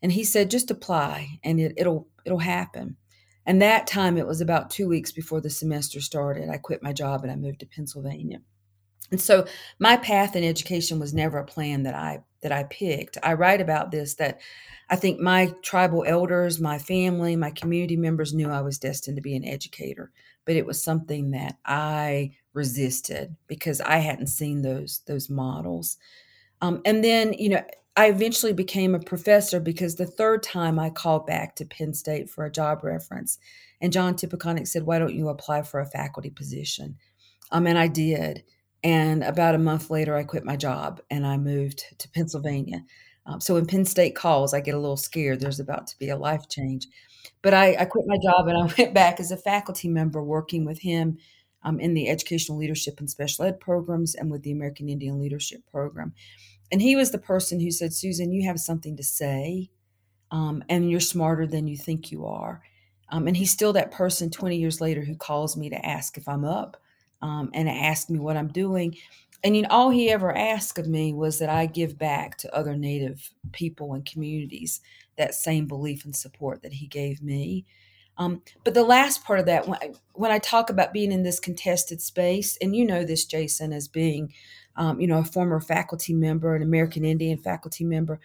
And 0.01 0.11
he 0.11 0.23
said, 0.23 0.51
Just 0.51 0.69
apply 0.71 1.39
and 1.43 1.59
it, 1.59 1.73
it'll 1.77 2.07
it'll 2.25 2.39
happen. 2.39 2.97
And 3.45 3.61
that 3.61 3.88
time 3.88 4.17
it 4.17 4.27
was 4.27 4.41
about 4.41 4.69
two 4.69 4.88
weeks 4.88 5.11
before 5.11 5.41
the 5.41 5.49
semester 5.49 6.01
started. 6.01 6.49
I 6.49 6.57
quit 6.57 6.83
my 6.83 6.93
job 6.93 7.23
and 7.23 7.31
I 7.31 7.35
moved 7.35 7.61
to 7.61 7.65
Pennsylvania. 7.65 8.41
And 9.11 9.19
so 9.19 9.45
my 9.79 9.97
path 9.97 10.35
in 10.35 10.43
education 10.43 10.99
was 10.99 11.13
never 11.13 11.39
a 11.39 11.45
plan 11.45 11.83
that 11.83 11.95
I 11.95 12.23
that 12.41 12.51
I 12.51 12.63
picked. 12.63 13.17
I 13.23 13.33
write 13.33 13.59
about 13.59 13.91
this 13.91 14.15
that 14.15 14.39
I 14.89 14.95
think 14.95 15.19
my 15.19 15.53
tribal 15.61 16.03
elders, 16.07 16.59
my 16.59 16.77
family, 16.77 17.35
my 17.35 17.51
community 17.51 17.97
members 17.97 18.33
knew 18.33 18.49
I 18.49 18.61
was 18.61 18.77
destined 18.77 19.17
to 19.17 19.21
be 19.21 19.35
an 19.35 19.45
educator, 19.45 20.11
but 20.50 20.56
it 20.56 20.65
was 20.65 20.84
something 20.84 21.29
that 21.29 21.60
I 21.63 22.32
resisted 22.53 23.36
because 23.46 23.82
I 23.82 23.98
hadn't 23.98 24.29
seen 24.29 24.63
those 24.63 25.01
those 25.06 25.29
models. 25.29 25.98
Um, 26.60 26.82
and 26.86 27.03
then, 27.03 27.34
you 27.34 27.50
know, 27.50 27.63
I 27.96 28.08
eventually 28.08 28.53
became 28.53 28.96
a 28.96 29.00
professor 29.00 29.60
because 29.60 29.94
the 29.94 30.08
third 30.08 30.41
time 30.41 30.79
I 30.79 30.89
called 30.89 31.27
back 31.27 31.56
to 31.58 31.68
Penn 31.68 31.94
State 31.94 32.32
for 32.32 32.46
a 32.46 32.51
job 32.51 32.84
reference, 32.84 33.38
and 33.79 33.94
John 33.94 34.15
Tippeconnic 34.15 34.68
said, 34.68 34.88
"Why 34.88 34.98
don't 34.98 35.13
you 35.13 35.29
apply 35.29 35.62
for 35.62 35.82
a 35.82 35.86
faculty 35.86 36.32
position?" 36.32 36.98
Um, 37.51 37.68
and 37.68 37.77
I 37.77 37.88
did. 37.88 38.44
And 38.84 39.24
about 39.24 39.53
a 39.53 39.60
month 39.60 39.91
later, 39.91 40.15
I 40.15 40.24
quit 40.24 40.46
my 40.46 40.56
job 40.56 41.00
and 41.12 41.27
I 41.27 41.38
moved 41.38 41.84
to 42.00 42.10
Pennsylvania. 42.10 42.84
Um, 43.27 43.39
so 43.39 43.53
when 43.53 43.68
Penn 43.68 43.86
State 43.86 44.15
calls, 44.15 44.56
I 44.56 44.62
get 44.62 44.74
a 44.74 44.79
little 44.79 44.98
scared. 44.98 45.41
There's 45.41 45.60
about 45.60 45.86
to 45.88 46.00
be 46.00 46.10
a 46.10 46.18
life 46.18 46.50
change. 46.50 46.88
But 47.41 47.53
I, 47.53 47.75
I 47.79 47.86
quit 47.86 48.05
my 48.07 48.17
job 48.21 48.48
and 48.48 48.57
I 48.57 48.74
went 48.77 48.93
back 48.93 49.19
as 49.19 49.31
a 49.31 49.38
faculty 49.38 49.88
member 49.88 50.24
working 50.24 50.65
with 50.65 50.79
him 50.79 51.17
um, 51.63 51.79
in 51.79 51.93
the 51.93 52.09
educational 52.09 52.57
leadership 52.57 53.00
and 53.00 53.09
special 53.09 53.45
ed 53.45 53.59
programs 53.59 54.15
and 54.15 54.31
with 54.31 54.43
the 54.43 54.51
American 54.51 54.89
Indian 54.89 55.19
Leadership 55.19 55.62
Program. 55.69 56.13
And 56.71 56.81
he 56.81 56.95
was 56.95 57.12
the 57.12 57.17
person 57.17 57.59
who 57.59 57.71
said, 57.71 57.93
Susan, 57.93 58.31
you 58.31 58.48
have 58.48 58.59
something 58.59 58.95
to 58.98 59.03
say, 59.03 59.69
um, 60.31 60.63
and 60.69 60.89
you're 60.89 61.00
smarter 61.00 61.48
than 61.48 61.67
you 61.67 61.77
think 61.77 62.12
you 62.12 62.25
are. 62.25 62.62
Um, 63.12 63.27
and 63.27 63.36
he's 63.36 63.51
still 63.51 63.74
that 63.74 63.91
person 63.91 64.29
20 64.29 64.57
years 64.57 64.79
later 64.79 65.01
who 65.03 65.15
calls 65.15 65.57
me 65.57 65.69
to 65.69 65.86
ask 65.86 66.17
if 66.17 66.27
I'm 66.27 66.45
up 66.45 66.77
um, 67.21 67.50
and 67.53 67.67
ask 67.67 68.09
me 68.09 68.19
what 68.19 68.38
I'm 68.38 68.50
doing. 68.50 68.95
And 69.43 69.55
you 69.55 69.62
know, 69.63 69.69
all 69.72 69.89
he 69.89 70.10
ever 70.10 70.36
asked 70.36 70.77
of 70.77 70.88
me 70.88 71.13
was 71.13 71.39
that 71.39 71.50
I 71.50 71.65
give 71.65 71.98
back 71.98 72.38
to 72.38 72.55
other 72.55 72.75
Native 72.75 73.31
people 73.51 73.93
and 73.93 74.05
communities 74.05 74.81
that 75.17 75.34
same 75.34 75.65
belief 75.65 76.05
and 76.05 76.15
support 76.15 76.62
that 76.62 76.74
he 76.74 76.88
gave 76.88 77.22
me. 77.22 77.65
Um, 78.17 78.41
but 78.65 78.74
the 78.74 78.84
last 78.84 79.24
part 79.24 79.39
of 79.39 79.46
that, 79.46 79.65
when 79.67 79.79
I, 79.81 79.93
when 80.13 80.31
I 80.31 80.39
talk 80.39 80.69
about 80.69 80.91
being 80.91 81.13
in 81.13 81.24
this 81.24 81.39
contested 81.39 82.01
space, 82.01 82.58
and 82.62 82.75
you 82.75 82.86
know 82.86 83.05
this, 83.05 83.24
Jason, 83.24 83.72
as 83.72 83.88
being, 83.88 84.34
um, 84.75 85.00
you 85.00 85.08
know, 85.08 85.19
a 85.19 85.24
former 85.24 85.62
faculty 85.62 86.13
member, 86.13 86.53
an 86.53 86.62
American 86.62 87.05
Indian 87.05 87.38
faculty 87.38 87.86
member, 87.86 88.19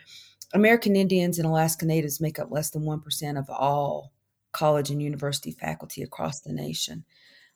American 0.52 0.96
Indians 0.96 1.38
and 1.38 1.46
Alaska 1.46 1.86
Natives 1.86 2.20
make 2.20 2.40
up 2.40 2.50
less 2.50 2.70
than 2.70 2.82
1% 2.82 3.38
of 3.38 3.48
all 3.48 4.12
college 4.52 4.90
and 4.90 5.02
university 5.02 5.52
faculty 5.52 6.02
across 6.02 6.40
the 6.40 6.52
nation. 6.52 7.04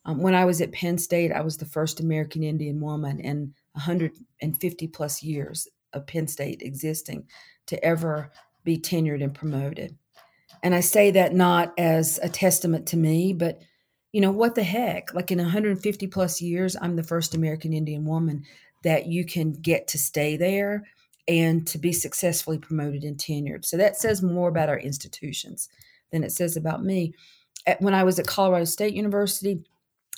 Um, 0.09 0.17
when 0.17 0.33
I 0.33 0.45
was 0.45 0.59
at 0.59 0.71
Penn 0.71 0.97
State, 0.97 1.31
I 1.31 1.41
was 1.41 1.57
the 1.57 1.65
first 1.65 1.99
American 1.99 2.41
Indian 2.41 2.79
woman 2.79 3.19
in 3.19 3.53
150 3.73 4.87
plus 4.87 5.21
years 5.21 5.67
of 5.93 6.07
Penn 6.07 6.27
State 6.27 6.63
existing 6.63 7.27
to 7.67 7.83
ever 7.85 8.31
be 8.63 8.77
tenured 8.77 9.23
and 9.23 9.35
promoted. 9.35 9.95
And 10.63 10.73
I 10.73 10.79
say 10.79 11.11
that 11.11 11.35
not 11.35 11.73
as 11.77 12.19
a 12.23 12.29
testament 12.29 12.87
to 12.87 12.97
me, 12.97 13.33
but 13.33 13.61
you 14.11 14.19
know, 14.19 14.31
what 14.31 14.55
the 14.55 14.63
heck? 14.63 15.13
Like 15.13 15.29
in 15.29 15.37
150 15.37 16.07
plus 16.07 16.41
years, 16.41 16.75
I'm 16.81 16.95
the 16.95 17.03
first 17.03 17.35
American 17.35 17.71
Indian 17.71 18.03
woman 18.03 18.43
that 18.83 19.05
you 19.05 19.23
can 19.23 19.51
get 19.51 19.87
to 19.89 19.99
stay 19.99 20.35
there 20.37 20.85
and 21.27 21.67
to 21.67 21.77
be 21.77 21.93
successfully 21.93 22.57
promoted 22.57 23.03
and 23.03 23.17
tenured. 23.17 23.63
So 23.63 23.77
that 23.77 23.95
says 23.95 24.23
more 24.23 24.49
about 24.49 24.69
our 24.69 24.79
institutions 24.79 25.69
than 26.11 26.23
it 26.23 26.31
says 26.31 26.57
about 26.57 26.83
me. 26.83 27.13
When 27.77 27.93
I 27.93 28.03
was 28.03 28.17
at 28.17 28.25
Colorado 28.25 28.65
State 28.65 28.95
University, 28.95 29.61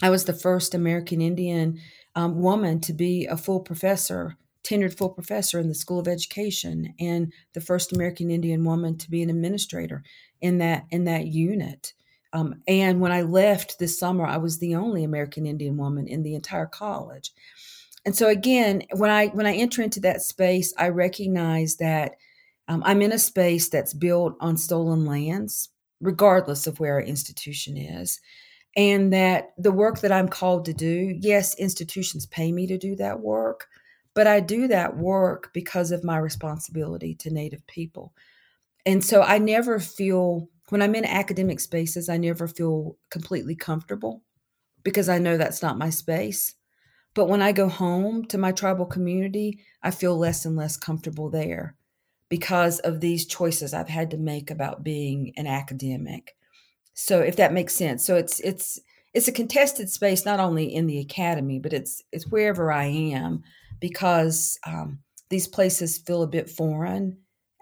I 0.01 0.10
was 0.10 0.25
the 0.25 0.34
first 0.34 0.74
American 0.74 1.22
Indian 1.22 1.79
um, 2.15 2.41
woman 2.41 2.79
to 2.81 2.93
be 2.93 3.25
a 3.25 3.38
full 3.38 3.60
professor, 3.60 4.36
tenured 4.63 4.98
full 4.98 5.10
professor 5.10 5.60
in 5.60 5.67
the 5.67 5.75
School 5.75 6.00
of 6.00 6.08
Education, 6.08 6.93
and 7.00 7.31
the 7.53 7.62
first 7.62 7.93
American 7.93 8.31
Indian 8.31 8.63
woman 8.63 8.98
to 8.98 9.10
be 9.10 9.22
an 9.22 9.29
administrator 9.29 10.03
in 10.41 10.58
that 10.58 10.86
in 10.91 11.05
that 11.05 11.27
unit. 11.27 11.93
Um, 12.34 12.62
and 12.67 13.01
when 13.01 13.12
I 13.12 13.24
left 13.24 13.77
this 13.77 14.00
summer, 14.00 14.25
I 14.25 14.38
was 14.38 14.58
the 14.58 14.75
only 14.75 15.03
American 15.03 15.46
Indian 15.46 15.77
woman 15.77 16.08
in 16.08 16.24
the 16.24 16.36
entire 16.36 16.65
college. 16.65 17.31
And 18.05 18.15
so 18.15 18.29
again, 18.29 18.84
when 18.93 19.12
I 19.12 19.27
when 19.27 19.46
I 19.46 19.53
enter 19.53 19.81
into 19.81 20.00
that 20.01 20.22
space, 20.22 20.74
I 20.77 20.89
recognize 20.89 21.75
that 21.77 22.13
um, 22.67 22.81
I'm 22.86 23.01
in 23.01 23.12
a 23.12 23.20
space 23.20 23.70
that's 23.70 23.93
built 23.93 24.36
on 24.39 24.58
stolen 24.58 25.05
lands, 25.05 25.70
regardless 26.00 26.67
of 26.67 26.79
where 26.79 26.93
our 26.93 27.01
institution 27.01 27.77
is 27.77 28.20
and 28.75 29.11
that 29.11 29.53
the 29.57 29.71
work 29.71 29.99
that 29.99 30.11
I'm 30.11 30.29
called 30.29 30.65
to 30.65 30.73
do, 30.73 31.17
yes, 31.19 31.55
institutions 31.55 32.25
pay 32.25 32.51
me 32.51 32.67
to 32.67 32.77
do 32.77 32.95
that 32.95 33.19
work, 33.19 33.67
but 34.13 34.27
I 34.27 34.39
do 34.39 34.67
that 34.67 34.97
work 34.97 35.51
because 35.53 35.91
of 35.91 36.03
my 36.03 36.17
responsibility 36.17 37.15
to 37.15 37.33
Native 37.33 37.65
people. 37.67 38.13
And 38.85 39.03
so 39.03 39.21
I 39.21 39.37
never 39.37 39.79
feel, 39.79 40.49
when 40.69 40.81
I'm 40.81 40.95
in 40.95 41.05
academic 41.05 41.59
spaces, 41.59 42.09
I 42.09 42.17
never 42.17 42.47
feel 42.47 42.97
completely 43.09 43.55
comfortable 43.55 44.23
because 44.83 45.09
I 45.09 45.19
know 45.19 45.37
that's 45.37 45.61
not 45.61 45.77
my 45.77 45.89
space. 45.89 46.55
But 47.13 47.27
when 47.27 47.41
I 47.41 47.51
go 47.51 47.67
home 47.67 48.25
to 48.25 48.37
my 48.37 48.53
tribal 48.53 48.85
community, 48.85 49.59
I 49.83 49.91
feel 49.91 50.17
less 50.17 50.45
and 50.45 50.55
less 50.55 50.77
comfortable 50.77 51.29
there 51.29 51.75
because 52.29 52.79
of 52.79 53.01
these 53.01 53.25
choices 53.25 53.73
I've 53.73 53.89
had 53.89 54.11
to 54.11 54.17
make 54.17 54.49
about 54.49 54.83
being 54.83 55.33
an 55.35 55.45
academic 55.45 56.37
so 56.93 57.19
if 57.19 57.36
that 57.38 57.53
makes 57.53 57.75
sense. 57.75 58.05
So 58.05 58.15
it's 58.15 58.39
it's 58.41 58.79
it's 59.13 59.27
a 59.27 59.31
contested 59.31 59.89
space 59.89 60.25
not 60.25 60.39
only 60.39 60.74
in 60.74 60.88
the 60.88 61.00
academy 61.00 61.60
but 61.60 61.74
it's 61.74 62.01
it's 62.12 62.27
wherever 62.27 62.71
i 62.71 62.86
am 62.86 63.43
because 63.79 64.57
um, 64.65 65.00
these 65.29 65.48
places 65.48 65.98
feel 65.98 66.24
a 66.24 66.27
bit 66.27 66.50
foreign 66.50 67.17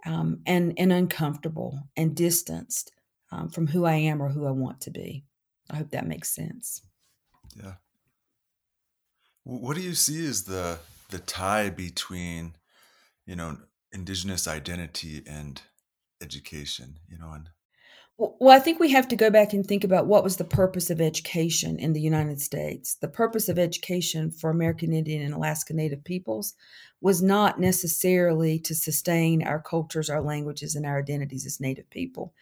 um, 0.06 0.42
and 0.46 0.74
and 0.78 0.94
uncomfortable 0.94 1.80
and 1.98 2.16
distanced 2.16 2.92
um, 3.32 3.50
from 3.50 3.68
who 3.68 3.86
i 3.86 3.94
am 3.94 4.22
or 4.22 4.30
who 4.30 4.46
i 4.46 4.52
want 4.52 4.82
to 4.82 4.92
be. 4.92 5.24
I 5.72 5.78
hope 5.78 5.92
that 5.92 6.08
makes 6.08 6.34
sense. 6.34 6.82
Yeah. 7.56 7.74
What 9.44 9.76
do 9.76 9.82
you 9.82 9.94
see 9.94 10.26
as 10.26 10.44
the 10.44 10.80
the 11.10 11.20
tie 11.20 11.70
between 11.70 12.56
you 13.26 13.36
know 13.36 13.58
indigenous 13.92 14.48
identity 14.48 15.24
and 15.26 15.62
education 16.22 17.00
you 17.08 17.18
know 17.18 17.32
and 17.32 17.50
well, 18.20 18.56
I 18.56 18.60
think 18.60 18.80
we 18.80 18.92
have 18.92 19.08
to 19.10 19.16
go 19.16 19.30
back 19.30 19.54
and 19.54 19.66
think 19.66 19.86
about 19.86 20.08
what 20.08 20.26
was 20.26 20.36
the 20.36 20.44
purpose 20.44 20.90
of 20.90 21.00
education 21.00 21.80
in 21.80 21.94
the 21.94 22.02
United 22.02 22.42
States. 22.42 22.96
The 22.96 23.08
purpose 23.08 23.48
of 23.48 23.58
education 23.58 24.30
for 24.30 24.50
American 24.50 24.92
Indian 24.92 25.22
and 25.22 25.34
Alaska 25.34 25.74
Native 25.74 26.04
peoples 26.04 26.54
was 27.00 27.22
not 27.22 27.62
necessarily 27.62 28.60
to 28.60 28.76
sustain 28.76 29.42
our 29.42 29.62
cultures, 29.62 30.10
our 30.10 30.22
languages, 30.22 30.76
and 30.76 30.86
our 30.86 31.00
identities 31.00 31.46
as 31.46 31.62
Native 31.62 31.90
people. 31.90 32.34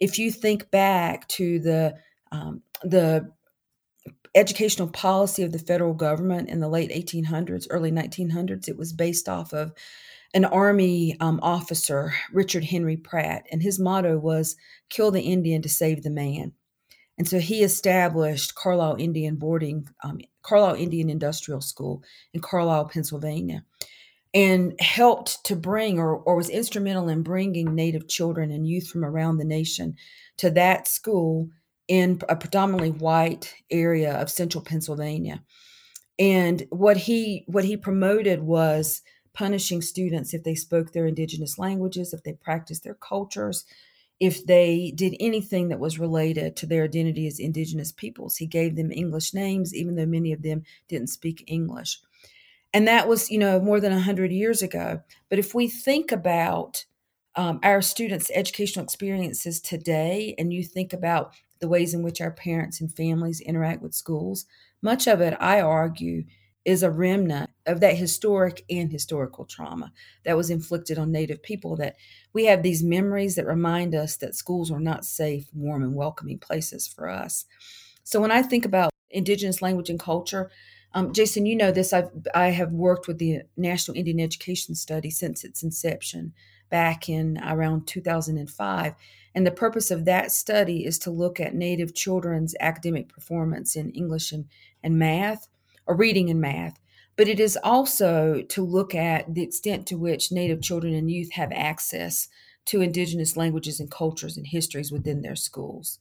If 0.00 0.18
you 0.18 0.32
think 0.32 0.72
back 0.72 1.28
to 1.28 1.60
the 1.60 1.94
um, 2.32 2.62
the 2.82 3.30
educational 4.34 4.88
policy 4.88 5.42
of 5.44 5.52
the 5.52 5.58
federal 5.58 5.94
government 5.94 6.48
in 6.48 6.58
the 6.58 6.68
late 6.68 6.90
1800s, 6.90 7.66
early 7.70 7.92
1900s, 7.92 8.66
it 8.66 8.78
was 8.78 8.92
based 8.92 9.28
off 9.28 9.52
of 9.52 9.72
an 10.34 10.44
Army 10.44 11.16
um, 11.20 11.38
officer, 11.42 12.14
Richard 12.32 12.64
Henry 12.64 12.96
Pratt, 12.96 13.46
and 13.50 13.62
his 13.62 13.78
motto 13.78 14.18
was 14.18 14.56
kill 14.88 15.10
the 15.10 15.22
Indian 15.22 15.62
to 15.62 15.68
save 15.68 16.02
the 16.02 16.10
man. 16.10 16.52
And 17.18 17.28
so 17.28 17.38
he 17.38 17.62
established 17.62 18.54
Carlisle 18.54 18.96
Indian 18.98 19.36
Boarding, 19.36 19.86
um, 20.02 20.18
Carlisle 20.42 20.76
Indian 20.76 21.10
Industrial 21.10 21.60
School 21.60 22.02
in 22.32 22.40
Carlisle, 22.40 22.88
Pennsylvania, 22.88 23.64
and 24.32 24.74
helped 24.80 25.44
to 25.44 25.54
bring 25.54 25.98
or, 25.98 26.16
or 26.16 26.36
was 26.36 26.48
instrumental 26.48 27.08
in 27.08 27.22
bringing 27.22 27.74
Native 27.74 28.08
children 28.08 28.50
and 28.50 28.66
youth 28.66 28.88
from 28.88 29.04
around 29.04 29.36
the 29.36 29.44
nation 29.44 29.94
to 30.38 30.50
that 30.50 30.88
school 30.88 31.50
in 31.86 32.20
a 32.28 32.36
predominantly 32.36 32.90
white 32.90 33.54
area 33.70 34.14
of 34.14 34.30
central 34.30 34.64
Pennsylvania. 34.64 35.42
And 36.18 36.66
what 36.70 36.96
he 36.96 37.44
what 37.46 37.64
he 37.64 37.76
promoted 37.76 38.42
was 38.42 39.02
punishing 39.32 39.82
students 39.82 40.34
if 40.34 40.44
they 40.44 40.54
spoke 40.54 40.92
their 40.92 41.06
indigenous 41.06 41.58
languages, 41.58 42.12
if 42.12 42.22
they 42.22 42.32
practiced 42.32 42.84
their 42.84 42.94
cultures, 42.94 43.64
if 44.20 44.46
they 44.46 44.92
did 44.94 45.16
anything 45.18 45.68
that 45.68 45.80
was 45.80 45.98
related 45.98 46.54
to 46.54 46.66
their 46.66 46.84
identity 46.84 47.26
as 47.26 47.40
indigenous 47.40 47.90
peoples. 47.90 48.36
He 48.36 48.46
gave 48.46 48.76
them 48.76 48.92
English 48.92 49.34
names, 49.34 49.74
even 49.74 49.96
though 49.96 50.06
many 50.06 50.32
of 50.32 50.42
them 50.42 50.62
didn't 50.86 51.08
speak 51.08 51.42
English. 51.46 51.98
And 52.72 52.86
that 52.86 53.08
was, 53.08 53.30
you 53.30 53.38
know, 53.38 53.60
more 53.60 53.80
than 53.80 53.92
100 53.92 54.30
years 54.30 54.62
ago. 54.62 55.02
But 55.28 55.38
if 55.38 55.54
we 55.54 55.68
think 55.68 56.12
about 56.12 56.84
um, 57.34 57.58
our 57.62 57.82
students' 57.82 58.30
educational 58.34 58.84
experiences 58.84 59.60
today, 59.60 60.34
and 60.38 60.52
you 60.52 60.62
think 60.62 60.92
about 60.92 61.34
the 61.60 61.68
ways 61.68 61.94
in 61.94 62.02
which 62.02 62.20
our 62.20 62.30
parents 62.30 62.80
and 62.80 62.94
families 62.94 63.40
interact 63.40 63.82
with 63.82 63.94
schools, 63.94 64.46
much 64.80 65.06
of 65.06 65.20
it, 65.20 65.36
I 65.40 65.60
argue, 65.60 66.24
is 66.64 66.82
a 66.82 66.90
remnant 66.90 67.50
of 67.66 67.80
that 67.80 67.96
historic 67.96 68.64
and 68.70 68.90
historical 68.90 69.44
trauma 69.44 69.92
that 70.24 70.36
was 70.36 70.50
inflicted 70.50 70.98
on 70.98 71.10
Native 71.10 71.42
people. 71.42 71.76
That 71.76 71.96
we 72.32 72.46
have 72.46 72.62
these 72.62 72.82
memories 72.82 73.34
that 73.34 73.46
remind 73.46 73.94
us 73.94 74.16
that 74.16 74.34
schools 74.34 74.70
are 74.70 74.80
not 74.80 75.04
safe, 75.04 75.46
warm, 75.52 75.82
and 75.82 75.94
welcoming 75.94 76.38
places 76.38 76.86
for 76.86 77.08
us. 77.08 77.44
So 78.04 78.20
when 78.20 78.30
I 78.30 78.42
think 78.42 78.64
about 78.64 78.90
Indigenous 79.10 79.62
language 79.62 79.90
and 79.90 79.98
culture, 79.98 80.50
um, 80.94 81.12
Jason, 81.12 81.46
you 81.46 81.56
know 81.56 81.72
this. 81.72 81.92
I've 81.92 82.10
I 82.34 82.48
have 82.48 82.72
worked 82.72 83.08
with 83.08 83.18
the 83.18 83.42
National 83.56 83.96
Indian 83.96 84.20
Education 84.20 84.74
Study 84.74 85.10
since 85.10 85.44
its 85.44 85.62
inception 85.62 86.32
back 86.70 87.08
in 87.08 87.38
around 87.44 87.86
2005. 87.86 88.94
And 89.34 89.46
the 89.46 89.50
purpose 89.50 89.90
of 89.90 90.04
that 90.04 90.32
study 90.32 90.84
is 90.84 90.98
to 91.00 91.10
look 91.10 91.40
at 91.40 91.54
Native 91.54 91.94
children's 91.94 92.54
academic 92.60 93.08
performance 93.08 93.76
in 93.76 93.90
English 93.92 94.32
and, 94.32 94.46
and 94.82 94.98
math, 94.98 95.48
or 95.86 95.96
reading 95.96 96.30
and 96.30 96.40
math. 96.40 96.78
But 97.16 97.28
it 97.28 97.38
is 97.38 97.58
also 97.62 98.42
to 98.48 98.64
look 98.64 98.94
at 98.94 99.34
the 99.34 99.42
extent 99.42 99.86
to 99.88 99.98
which 99.98 100.32
Native 100.32 100.62
children 100.62 100.94
and 100.94 101.10
youth 101.10 101.32
have 101.32 101.52
access 101.52 102.28
to 102.66 102.80
Indigenous 102.80 103.36
languages 103.36 103.80
and 103.80 103.90
cultures 103.90 104.36
and 104.36 104.46
histories 104.46 104.92
within 104.92 105.22
their 105.22 105.36
schools. 105.36 105.98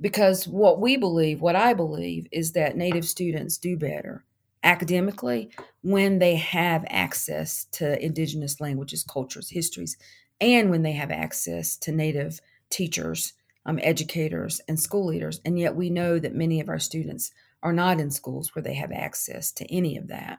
Because 0.00 0.46
what 0.46 0.80
we 0.80 0.96
believe, 0.96 1.40
what 1.40 1.56
I 1.56 1.74
believe, 1.74 2.26
is 2.30 2.52
that 2.52 2.76
Native 2.76 3.04
students 3.04 3.58
do 3.58 3.76
better 3.76 4.24
academically 4.62 5.50
when 5.82 6.18
they 6.18 6.36
have 6.36 6.84
access 6.88 7.64
to 7.72 8.02
Indigenous 8.02 8.60
languages, 8.60 9.04
cultures, 9.04 9.50
histories, 9.50 9.96
and 10.40 10.70
when 10.70 10.82
they 10.82 10.92
have 10.92 11.10
access 11.10 11.76
to 11.76 11.92
Native 11.92 12.40
teachers, 12.70 13.34
um, 13.66 13.78
educators, 13.82 14.60
and 14.66 14.80
school 14.80 15.06
leaders. 15.06 15.40
And 15.44 15.58
yet 15.58 15.76
we 15.76 15.90
know 15.90 16.18
that 16.18 16.34
many 16.34 16.60
of 16.60 16.68
our 16.68 16.78
students 16.78 17.30
are 17.64 17.72
not 17.72 17.98
in 17.98 18.10
schools 18.10 18.54
where 18.54 18.62
they 18.62 18.74
have 18.74 18.92
access 18.92 19.50
to 19.50 19.74
any 19.74 19.96
of 19.96 20.06
that. 20.08 20.38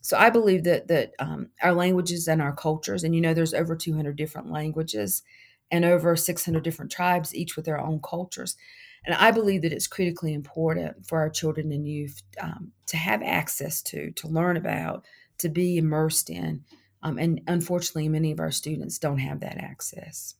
So 0.00 0.16
I 0.16 0.30
believe 0.30 0.64
that 0.64 0.88
that 0.88 1.12
um, 1.18 1.50
our 1.60 1.74
languages 1.74 2.26
and 2.28 2.40
our 2.40 2.54
cultures, 2.54 3.04
and 3.04 3.14
you 3.14 3.20
know, 3.20 3.34
there's 3.34 3.52
over 3.52 3.76
200 3.76 4.16
different 4.16 4.50
languages 4.50 5.22
and 5.70 5.84
over 5.84 6.16
600 6.16 6.62
different 6.62 6.90
tribes, 6.90 7.34
each 7.34 7.56
with 7.56 7.66
their 7.66 7.78
own 7.78 8.00
cultures. 8.00 8.56
And 9.04 9.14
I 9.14 9.30
believe 9.30 9.62
that 9.62 9.72
it's 9.72 9.86
critically 9.86 10.32
important 10.32 11.06
for 11.06 11.18
our 11.18 11.30
children 11.30 11.72
and 11.72 11.86
youth 11.86 12.22
um, 12.40 12.72
to 12.86 12.96
have 12.96 13.22
access 13.22 13.82
to, 13.82 14.10
to 14.12 14.28
learn 14.28 14.56
about, 14.56 15.04
to 15.38 15.48
be 15.48 15.78
immersed 15.78 16.28
in. 16.28 16.64
Um, 17.02 17.18
and 17.18 17.40
unfortunately, 17.46 18.08
many 18.08 18.30
of 18.30 18.40
our 18.40 18.50
students 18.50 18.98
don't 18.98 19.18
have 19.18 19.40
that 19.40 19.56
access. 19.56 20.34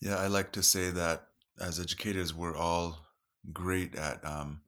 Yeah, 0.00 0.16
I 0.16 0.26
like 0.26 0.52
to 0.52 0.62
say 0.62 0.90
that 0.90 1.26
as 1.58 1.80
educators, 1.80 2.34
we're 2.34 2.56
all 2.56 3.06
great 3.52 3.94
at 3.94 4.24
um, 4.24 4.60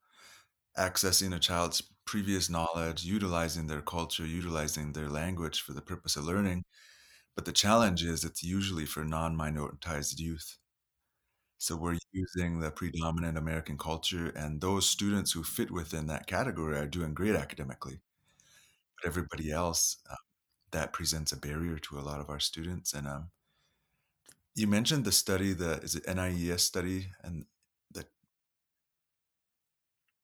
accessing 0.78 1.34
a 1.34 1.38
child's 1.38 1.82
previous 2.04 2.50
knowledge, 2.50 3.04
utilizing 3.04 3.66
their 3.66 3.82
culture, 3.82 4.26
utilizing 4.26 4.92
their 4.92 5.08
language 5.08 5.60
for 5.60 5.72
the 5.72 5.82
purpose 5.82 6.16
of 6.16 6.24
learning. 6.24 6.64
But 7.34 7.44
the 7.44 7.52
challenge 7.52 8.04
is 8.04 8.24
it's 8.24 8.42
usually 8.42 8.86
for 8.86 9.04
non 9.04 9.36
minoritized 9.36 10.18
youth. 10.18 10.58
So 11.58 11.76
we're 11.76 11.98
using 12.12 12.58
the 12.60 12.70
predominant 12.72 13.38
American 13.38 13.78
culture, 13.78 14.30
and 14.34 14.60
those 14.60 14.88
students 14.88 15.32
who 15.32 15.44
fit 15.44 15.70
within 15.70 16.08
that 16.08 16.26
category 16.26 16.76
are 16.76 16.86
doing 16.88 17.14
great 17.14 17.36
academically. 17.36 18.00
But 18.96 19.08
everybody 19.08 19.52
else, 19.52 19.98
um, 20.10 20.16
that 20.72 20.92
presents 20.92 21.32
a 21.32 21.36
barrier 21.36 21.78
to 21.78 21.98
a 21.98 22.00
lot 22.00 22.20
of 22.20 22.28
our 22.28 22.40
students. 22.40 22.92
And 22.92 23.06
um, 23.06 23.30
you 24.54 24.66
mentioned 24.66 25.04
the 25.04 25.12
study, 25.12 25.52
the 25.52 25.74
is 25.82 25.94
it 25.94 26.04
NIES 26.08 26.62
study, 26.62 27.08
and 27.22 27.44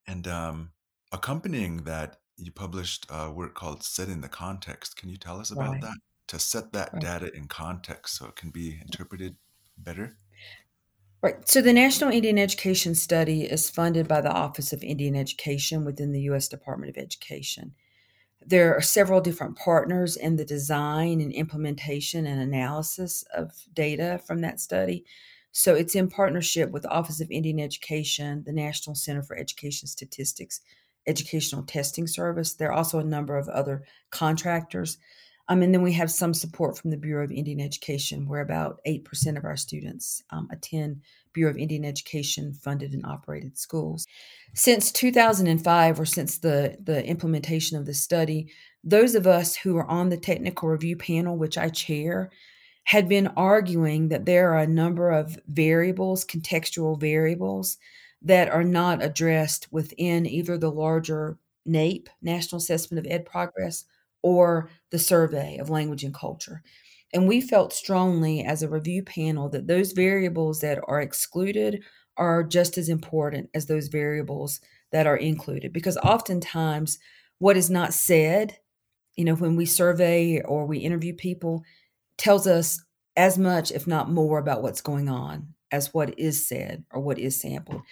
and 0.08 0.26
um, 0.26 0.70
accompanying 1.12 1.84
that, 1.84 2.16
you 2.36 2.50
published 2.50 3.06
a 3.10 3.30
work 3.30 3.54
called 3.54 3.82
"Setting 3.84 4.20
the 4.20 4.28
Context." 4.28 4.96
Can 4.96 5.08
you 5.08 5.16
tell 5.16 5.38
us 5.38 5.50
about 5.50 5.72
Right, 5.72 5.80
that? 5.82 5.96
To 6.28 6.38
set 6.38 6.72
that 6.72 6.92
right. 6.92 7.02
data 7.02 7.32
in 7.34 7.46
context 7.46 8.16
so 8.16 8.26
it 8.26 8.36
can 8.36 8.50
be 8.50 8.80
interpreted 8.82 9.36
better. 9.76 10.18
Right. 11.20 11.48
So 11.48 11.60
the 11.60 11.72
National 11.72 12.10
Indian 12.10 12.38
Education 12.38 12.94
Study 12.94 13.42
is 13.42 13.68
funded 13.70 14.06
by 14.06 14.20
the 14.20 14.30
Office 14.30 14.72
of 14.72 14.84
Indian 14.84 15.16
Education 15.16 15.84
within 15.84 16.12
the 16.12 16.20
U.S. 16.22 16.48
Department 16.48 16.90
of 16.90 17.02
Education. 17.02 17.74
There 18.46 18.74
are 18.76 18.80
several 18.80 19.20
different 19.20 19.56
partners 19.56 20.16
in 20.16 20.36
the 20.36 20.44
design 20.44 21.20
and 21.20 21.32
implementation 21.32 22.24
and 22.24 22.40
analysis 22.40 23.24
of 23.34 23.50
data 23.74 24.20
from 24.26 24.42
that 24.42 24.60
study. 24.60 25.04
So 25.52 25.74
it's 25.74 25.94
in 25.94 26.08
partnership 26.08 26.70
with 26.70 26.82
the 26.82 26.90
Office 26.90 27.20
of 27.20 27.30
Indian 27.30 27.60
Education, 27.60 28.42
the 28.46 28.52
National 28.52 28.94
Center 28.94 29.22
for 29.22 29.36
Education 29.36 29.88
Statistics, 29.88 30.60
Educational 31.06 31.62
Testing 31.62 32.06
Service. 32.06 32.54
There 32.54 32.68
are 32.68 32.74
also 32.74 32.98
a 32.98 33.04
number 33.04 33.36
of 33.36 33.48
other 33.48 33.82
contractors. 34.10 34.98
Um, 35.50 35.62
and 35.62 35.72
then 35.72 35.82
we 35.82 35.94
have 35.94 36.10
some 36.10 36.34
support 36.34 36.76
from 36.76 36.90
the 36.90 36.98
Bureau 36.98 37.24
of 37.24 37.32
Indian 37.32 37.60
Education, 37.60 38.28
where 38.28 38.42
about 38.42 38.80
8% 38.86 39.38
of 39.38 39.44
our 39.44 39.56
students 39.56 40.22
um, 40.30 40.46
attend 40.52 41.00
Bureau 41.32 41.50
of 41.50 41.56
Indian 41.56 41.86
Education 41.86 42.52
funded 42.52 42.92
and 42.92 43.06
operated 43.06 43.56
schools. 43.56 44.06
Since 44.54 44.92
2005, 44.92 46.00
or 46.00 46.04
since 46.04 46.38
the, 46.38 46.76
the 46.82 47.04
implementation 47.06 47.78
of 47.78 47.86
the 47.86 47.94
study, 47.94 48.52
those 48.84 49.14
of 49.14 49.26
us 49.26 49.56
who 49.56 49.78
are 49.78 49.90
on 49.90 50.10
the 50.10 50.18
technical 50.18 50.68
review 50.68 50.96
panel, 50.96 51.38
which 51.38 51.56
I 51.56 51.70
chair, 51.70 52.30
had 52.88 53.06
been 53.06 53.26
arguing 53.36 54.08
that 54.08 54.24
there 54.24 54.54
are 54.54 54.60
a 54.60 54.66
number 54.66 55.10
of 55.10 55.38
variables, 55.46 56.24
contextual 56.24 56.98
variables, 56.98 57.76
that 58.22 58.48
are 58.48 58.64
not 58.64 59.04
addressed 59.04 59.70
within 59.70 60.24
either 60.24 60.56
the 60.56 60.70
larger 60.70 61.36
NAEP, 61.68 62.06
National 62.22 62.56
Assessment 62.56 63.04
of 63.04 63.12
Ed 63.12 63.26
Progress, 63.26 63.84
or 64.22 64.70
the 64.90 64.98
survey 64.98 65.58
of 65.58 65.68
language 65.68 66.02
and 66.02 66.14
culture. 66.14 66.62
And 67.12 67.28
we 67.28 67.42
felt 67.42 67.74
strongly 67.74 68.42
as 68.42 68.62
a 68.62 68.70
review 68.70 69.02
panel 69.02 69.50
that 69.50 69.66
those 69.66 69.92
variables 69.92 70.60
that 70.60 70.80
are 70.88 71.02
excluded 71.02 71.84
are 72.16 72.42
just 72.42 72.78
as 72.78 72.88
important 72.88 73.50
as 73.52 73.66
those 73.66 73.88
variables 73.88 74.62
that 74.92 75.06
are 75.06 75.18
included 75.18 75.74
because 75.74 75.98
oftentimes 75.98 76.98
what 77.38 77.58
is 77.58 77.68
not 77.68 77.92
said, 77.92 78.56
you 79.14 79.26
know, 79.26 79.34
when 79.34 79.56
we 79.56 79.66
survey 79.66 80.40
or 80.40 80.64
we 80.64 80.78
interview 80.78 81.12
people, 81.12 81.64
tells 82.18 82.46
us 82.46 82.82
as 83.16 83.38
much, 83.38 83.72
if 83.72 83.86
not 83.86 84.10
more, 84.10 84.38
about 84.38 84.62
what's 84.62 84.80
going 84.80 85.08
on 85.08 85.54
as 85.70 85.92
what 85.92 86.18
is 86.18 86.46
said 86.46 86.84
or 86.92 87.00
what 87.00 87.18
is 87.18 87.40
sampled. 87.40 87.82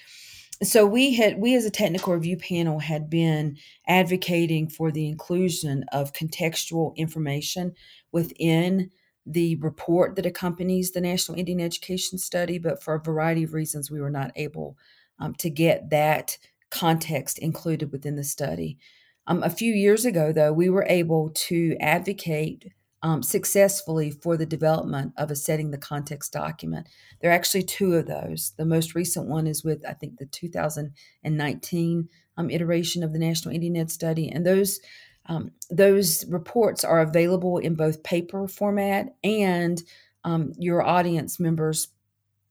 So 0.63 0.87
we 0.87 1.15
had 1.15 1.39
we 1.39 1.55
as 1.55 1.67
a 1.67 1.71
technical 1.71 2.15
review 2.15 2.39
panel 2.39 2.79
had 2.79 3.11
been 3.11 3.59
advocating 3.87 4.69
for 4.69 4.91
the 4.91 5.07
inclusion 5.07 5.85
of 5.93 6.15
contextual 6.15 6.97
information 6.97 7.75
within 8.11 8.91
the 9.27 9.57
report 9.57 10.17
that 10.17 10.25
accompanies 10.25 10.93
the 10.93 11.01
national 11.01 11.37
indian 11.37 11.61
education 11.61 12.17
study 12.17 12.59
but 12.59 12.81
for 12.81 12.95
a 12.95 13.03
variety 13.03 13.43
of 13.43 13.53
reasons 13.53 13.91
we 13.91 14.01
were 14.01 14.09
not 14.09 14.31
able 14.37 14.79
um, 15.19 15.35
to 15.35 15.51
get 15.51 15.91
that 15.91 16.39
context 16.71 17.39
included 17.39 17.91
within 17.93 18.17
the 18.17 18.25
study. 18.25 18.79
Um, 19.27 19.43
a 19.43 19.51
few 19.51 19.73
years 19.73 20.05
ago 20.05 20.33
though 20.33 20.53
we 20.53 20.71
were 20.71 20.87
able 20.89 21.31
to 21.35 21.77
advocate 21.81 22.73
um, 23.07 23.23
successfully 23.23 24.11
for 24.11 24.37
the 24.37 24.45
development 24.45 25.13
of 25.17 25.31
a 25.31 25.37
setting 25.37 25.71
the 25.71 25.79
context 25.79 26.33
document. 26.33 26.89
There 27.21 27.31
are 27.31 27.35
actually 27.35 27.63
two 27.63 27.95
of 27.95 28.09
those. 28.09 28.53
The 28.57 28.65
most 28.65 28.97
recent 28.97 29.29
one 29.29 29.47
is 29.47 29.63
with, 29.63 29.87
I 29.89 29.93
think, 29.93 30.19
the 30.19 30.27
2019 30.27 32.09
um, 32.37 32.51
iteration 32.51 33.05
of 33.05 33.13
the 33.13 33.21
National 33.21 33.55
Indian 33.55 33.77
Ed 33.77 33.93
Study, 33.93 34.29
and 34.29 34.45
those 34.45 34.81
um, 35.27 35.53
those 35.71 36.27
reports 36.27 36.83
are 36.83 36.99
available 37.01 37.59
in 37.59 37.77
both 37.77 38.03
paper 38.03 38.49
format 38.49 39.15
and 39.23 39.81
um, 40.25 40.53
your 40.59 40.83
audience 40.83 41.39
members 41.39 41.89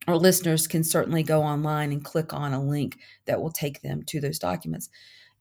or 0.07 0.17
listeners 0.17 0.67
can 0.67 0.83
certainly 0.83 1.23
go 1.23 1.41
online 1.41 1.91
and 1.91 2.03
click 2.03 2.33
on 2.33 2.53
a 2.53 2.63
link 2.63 2.97
that 3.25 3.41
will 3.41 3.51
take 3.51 3.81
them 3.81 4.03
to 4.03 4.21
those 4.21 4.39
documents. 4.39 4.89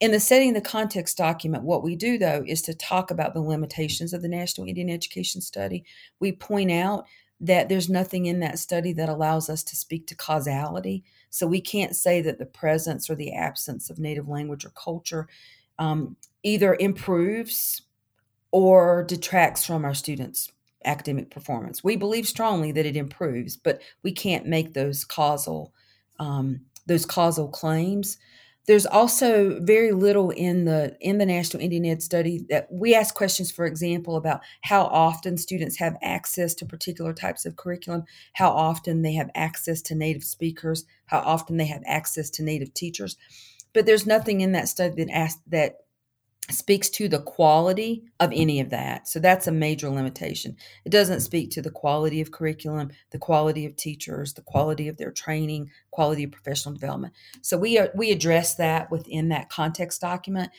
In 0.01 0.11
the 0.11 0.21
setting 0.21 0.53
the 0.53 0.61
context 0.61 1.17
document, 1.17 1.65
what 1.65 1.83
we 1.83 1.97
do 1.97 2.19
though 2.19 2.45
is 2.47 2.63
to 2.63 2.75
talk 2.75 3.11
about 3.11 3.33
the 3.33 3.41
limitations 3.41 4.13
of 4.13 4.23
the 4.23 4.29
National 4.29 4.67
Indian 4.67 4.91
Education 4.91 5.41
Study. 5.41 5.85
We 6.21 6.33
point 6.33 6.71
out 6.71 7.07
that 7.41 7.69
there's 7.69 7.89
nothing 7.89 8.27
in 8.27 8.41
that 8.41 8.59
study 8.59 8.93
that 8.93 9.09
allows 9.09 9.51
us 9.51 9.63
to 9.65 9.77
speak 9.77 10.07
to 10.07 10.15
causality. 10.15 11.05
So 11.31 11.47
we 11.47 11.61
can't 11.61 11.95
say 11.97 12.23
that 12.23 12.39
the 12.39 12.47
presence 12.47 13.11
or 13.11 13.15
the 13.17 13.33
absence 13.33 13.91
of 13.91 13.99
Native 13.99 14.29
language 14.29 14.65
or 14.65 14.71
culture 14.71 15.29
um, 15.79 16.17
either 16.43 16.77
improves 16.79 17.83
or 18.53 19.05
detracts 19.05 19.67
from 19.67 19.85
our 19.85 19.95
students' 19.95 20.51
academic 20.85 21.31
performance. 21.31 21.83
We 21.83 21.97
believe 21.97 22.29
strongly 22.29 22.71
that 22.73 22.87
it 22.87 22.97
improves, 22.97 23.57
but 23.57 23.81
we 24.03 24.13
can't 24.13 24.47
make 24.47 24.75
those 24.75 25.05
causal 25.05 25.73
um, 26.21 26.61
those 26.87 27.07
causal 27.07 27.49
claims. 27.49 28.19
There's 28.67 28.87
also 28.87 29.61
very 29.61 29.93
little 29.93 30.31
in 30.31 30.65
the 30.65 30.97
in 31.01 31.19
the 31.19 31.27
National 31.27 31.63
Indian 31.63 31.85
Ed 31.85 32.03
study 32.03 32.47
that 32.49 32.69
we 32.71 32.95
ask 32.95 33.15
questions, 33.15 33.51
for 33.51 33.67
example, 33.67 34.17
about 34.17 34.41
how 34.63 34.85
often 34.85 35.37
students 35.37 35.79
have 35.79 35.97
access 36.01 36.55
to 36.55 36.67
particular 36.67 37.13
types 37.13 37.45
of 37.45 37.57
curriculum, 37.57 38.05
how 38.33 38.51
often 38.51 39.03
they 39.03 39.13
have 39.15 39.31
access 39.35 39.83
to 39.83 39.95
native 39.95 40.25
speakers, 40.25 40.87
how 41.07 41.19
often 41.19 41.59
they 41.59 41.67
have 41.67 41.83
access 41.87 42.31
to 42.31 42.43
native 42.43 42.73
teachers. 42.73 43.17
But 43.75 43.85
there's 43.85 44.07
nothing 44.07 44.41
in 44.41 44.53
that 44.53 44.69
study 44.69 45.05
that 45.05 45.13
asks 45.13 45.43
that 45.49 45.84
speaks 46.51 46.91
to 46.91 47.09
the 47.09 47.21
quality 47.21 48.05
of 48.21 48.31
mm-hmm. 48.31 48.41
any 48.41 48.61
of 48.61 48.71
that. 48.71 49.09
So 49.09 49.19
that's 49.19 49.47
a 49.47 49.53
major 49.53 49.89
limitation. 49.89 50.57
It 50.85 50.91
doesn't 50.91 51.21
speak 51.21 51.51
to 51.51 51.63
the 51.63 51.71
quality 51.71 52.21
of 52.21 52.33
curriculum, 52.33 52.91
the 53.11 53.19
quality 53.19 53.65
of 53.65 53.77
teachers, 53.77 54.35
the 54.35 54.43
mm-hmm. 54.43 54.51
quality 54.51 54.89
of 54.89 54.97
their 54.97 55.11
training, 55.11 55.71
quality 55.91 56.25
of 56.25 56.33
professional 56.33 56.75
development. 56.75 57.15
So 57.41 57.57
we 57.57 57.79
are, 57.79 57.91
we 57.95 58.11
address 58.11 58.57
that 58.57 58.91
within 58.91 59.29
that 59.31 59.49
context 59.49 60.01
document. 60.01 60.51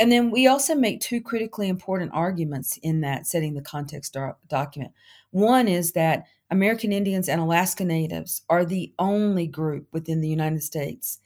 And 0.00 0.10
then 0.10 0.30
we 0.30 0.46
also 0.46 0.74
make 0.74 1.00
two 1.00 1.20
critically 1.20 1.68
important 1.68 2.12
arguments 2.14 2.78
in 2.82 3.00
that 3.02 3.26
setting 3.26 3.54
the 3.54 3.62
context 3.62 4.12
do- 4.12 4.36
document. 4.48 4.92
One 5.30 5.68
is 5.68 5.92
that 5.92 6.26
American 6.50 6.92
Indians 6.92 7.28
and 7.28 7.40
Alaska 7.40 7.84
Natives 7.84 8.42
are 8.48 8.64
the 8.64 8.92
only 8.98 9.46
group 9.46 9.88
within 9.92 10.20
the 10.20 10.28
United 10.28 10.62
States 10.62 11.18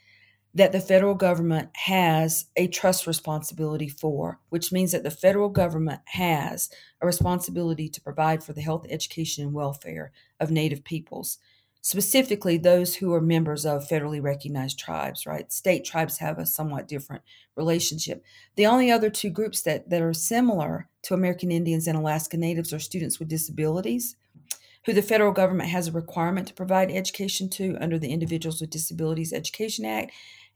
that 0.55 0.73
the 0.73 0.81
federal 0.81 1.15
government 1.15 1.69
has 1.75 2.47
a 2.57 2.67
trust 2.67 3.07
responsibility 3.07 3.89
for, 3.89 4.41
which 4.49 4.73
means 4.73 4.93
that 4.93 5.03
the 5.03 5.11
federal 5.11 5.49
government 5.49 6.01
has 6.07 6.71
a 7.01 7.07
responsibility 7.07 7.89
to 7.89 8.01
provide 8.01 8.43
for 8.43 8.53
the 8.53 8.63
health, 8.63 8.87
education, 8.89 9.45
and 9.45 9.53
welfare 9.53 10.11
of 10.41 10.51
Native 10.51 10.85
peoples, 10.85 11.39
specifically 11.83 12.57
those 12.57 12.97
who 12.97 13.13
are 13.13 13.21
members 13.21 13.65
of 13.65 13.87
federally 13.87 14.23
recognized 14.23 14.79
tribes, 14.79 15.27
right? 15.27 15.53
State 15.53 15.85
tribes 15.85 16.19
have 16.19 16.39
a 16.39 16.47
somewhat 16.47 16.89
different 16.89 17.23
relationship. 17.57 18.25
The 18.57 18.67
only 18.67 18.91
other 18.91 19.11
two 19.11 19.31
groups 19.31 19.63
that, 19.63 19.91
that 19.91 20.03
are 20.03 20.15
similar 20.15 20.89
to 21.03 21.15
American 21.15 21.53
Indians 21.53 21.87
and 21.87 21.97
Alaska 21.97 22.37
Natives 22.37 22.73
are 22.73 22.79
students 22.79 23.19
with 23.19 23.29
disabilities 23.29 24.17
who 24.89 24.95
the 24.95 25.03
federal 25.03 25.33
government 25.33 25.69
has 25.69 25.87
a 25.87 25.93
requirement 25.93 26.49
to 26.49 26.55
provide 26.55 26.91
education 26.91 27.51
to 27.51 27.77
under 27.79 27.99
the 27.99 28.11
Individuals 28.11 28.59
with 28.59 28.71
Disabilities 28.71 29.35
Education 29.35 29.85
Act, 29.85 30.13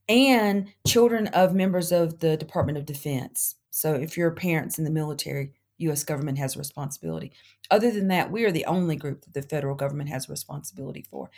and 0.09 0.73
children 0.87 1.27
of 1.29 1.55
members 1.55 1.93
of 1.93 2.21
the 2.21 2.39
Department 2.39 2.79
of 2.79 2.87
Defense. 2.87 3.57
So 3.69 3.93
if 3.93 4.17
your 4.17 4.31
parents 4.31 4.79
in 4.79 4.85
the 4.85 4.91
military, 4.91 5.53
US 5.77 6.03
government 6.03 6.39
has 6.39 6.57
a 6.57 6.59
responsibility. 6.59 7.33
Other 7.71 7.91
than 7.91 8.09
that, 8.09 8.33
we 8.33 8.47
are 8.47 8.51
the 8.51 8.65
only 8.65 8.97
group 8.97 9.21
that 9.21 9.35
the 9.35 9.43
federal 9.43 9.75
government 9.75 10.09
has 10.09 10.27
a 10.27 10.33
responsibility 10.33 11.05
for. 11.11 11.31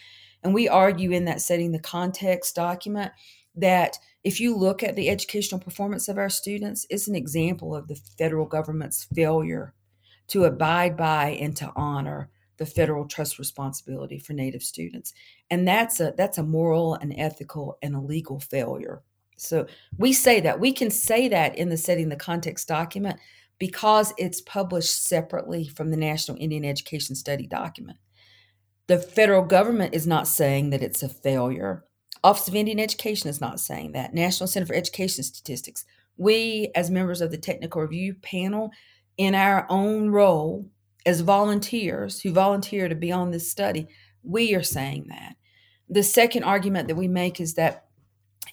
And 0.44 0.54
we 0.54 0.68
argue 0.68 1.10
in 1.10 1.24
that 1.24 1.40
setting 1.40 1.72
the 1.72 1.80
context 1.80 2.54
document 2.54 3.10
that 3.56 3.98
if 4.22 4.38
you 4.38 4.56
look 4.56 4.84
at 4.84 4.94
the 4.94 5.10
educational 5.10 5.60
performance 5.60 6.06
of 6.06 6.16
our 6.16 6.30
students, 6.30 6.86
it's 6.90 7.08
an 7.08 7.16
example 7.16 7.74
of 7.74 7.88
the 7.88 7.96
federal 7.96 8.46
government's 8.46 9.02
failure 9.12 9.74
to 10.28 10.44
abide 10.44 10.96
by 10.96 11.30
and 11.30 11.56
to 11.56 11.72
honor 11.74 12.30
the 12.56 12.66
federal 12.66 13.06
trust 13.06 13.38
responsibility 13.38 14.18
for 14.18 14.32
native 14.32 14.62
students. 14.62 15.12
And 15.50 15.66
that's 15.66 16.00
a 16.00 16.14
that's 16.16 16.38
a 16.38 16.42
moral 16.42 16.94
and 16.94 17.14
ethical 17.16 17.78
and 17.82 17.94
a 17.94 18.00
legal 18.00 18.40
failure. 18.40 19.02
So 19.36 19.66
we 19.98 20.12
say 20.12 20.40
that 20.40 20.60
we 20.60 20.72
can 20.72 20.90
say 20.90 21.28
that 21.28 21.56
in 21.56 21.68
the 21.68 21.76
setting 21.76 22.08
the 22.08 22.16
context 22.16 22.68
document 22.68 23.18
because 23.58 24.12
it's 24.18 24.40
published 24.40 25.06
separately 25.06 25.68
from 25.68 25.90
the 25.90 25.96
national 25.96 26.36
indian 26.38 26.64
education 26.64 27.14
study 27.14 27.46
document. 27.46 27.98
The 28.86 28.98
federal 28.98 29.42
government 29.42 29.94
is 29.94 30.06
not 30.06 30.28
saying 30.28 30.70
that 30.70 30.82
it's 30.82 31.02
a 31.02 31.08
failure. 31.08 31.84
Office 32.22 32.48
of 32.48 32.54
indian 32.54 32.78
education 32.78 33.28
is 33.28 33.40
not 33.40 33.60
saying 33.60 33.92
that. 33.92 34.14
National 34.14 34.46
center 34.46 34.66
for 34.66 34.74
education 34.74 35.24
statistics. 35.24 35.84
We 36.16 36.70
as 36.76 36.90
members 36.90 37.20
of 37.20 37.30
the 37.32 37.38
technical 37.38 37.82
review 37.82 38.14
panel 38.14 38.70
in 39.16 39.34
our 39.34 39.66
own 39.68 40.10
role 40.10 40.66
as 41.06 41.20
volunteers 41.20 42.20
who 42.20 42.32
volunteer 42.32 42.88
to 42.88 42.94
be 42.94 43.12
on 43.12 43.30
this 43.30 43.50
study, 43.50 43.88
we 44.22 44.54
are 44.54 44.62
saying 44.62 45.06
that. 45.08 45.36
The 45.88 46.02
second 46.02 46.44
argument 46.44 46.88
that 46.88 46.96
we 46.96 47.08
make 47.08 47.40
is 47.40 47.54
that 47.54 47.86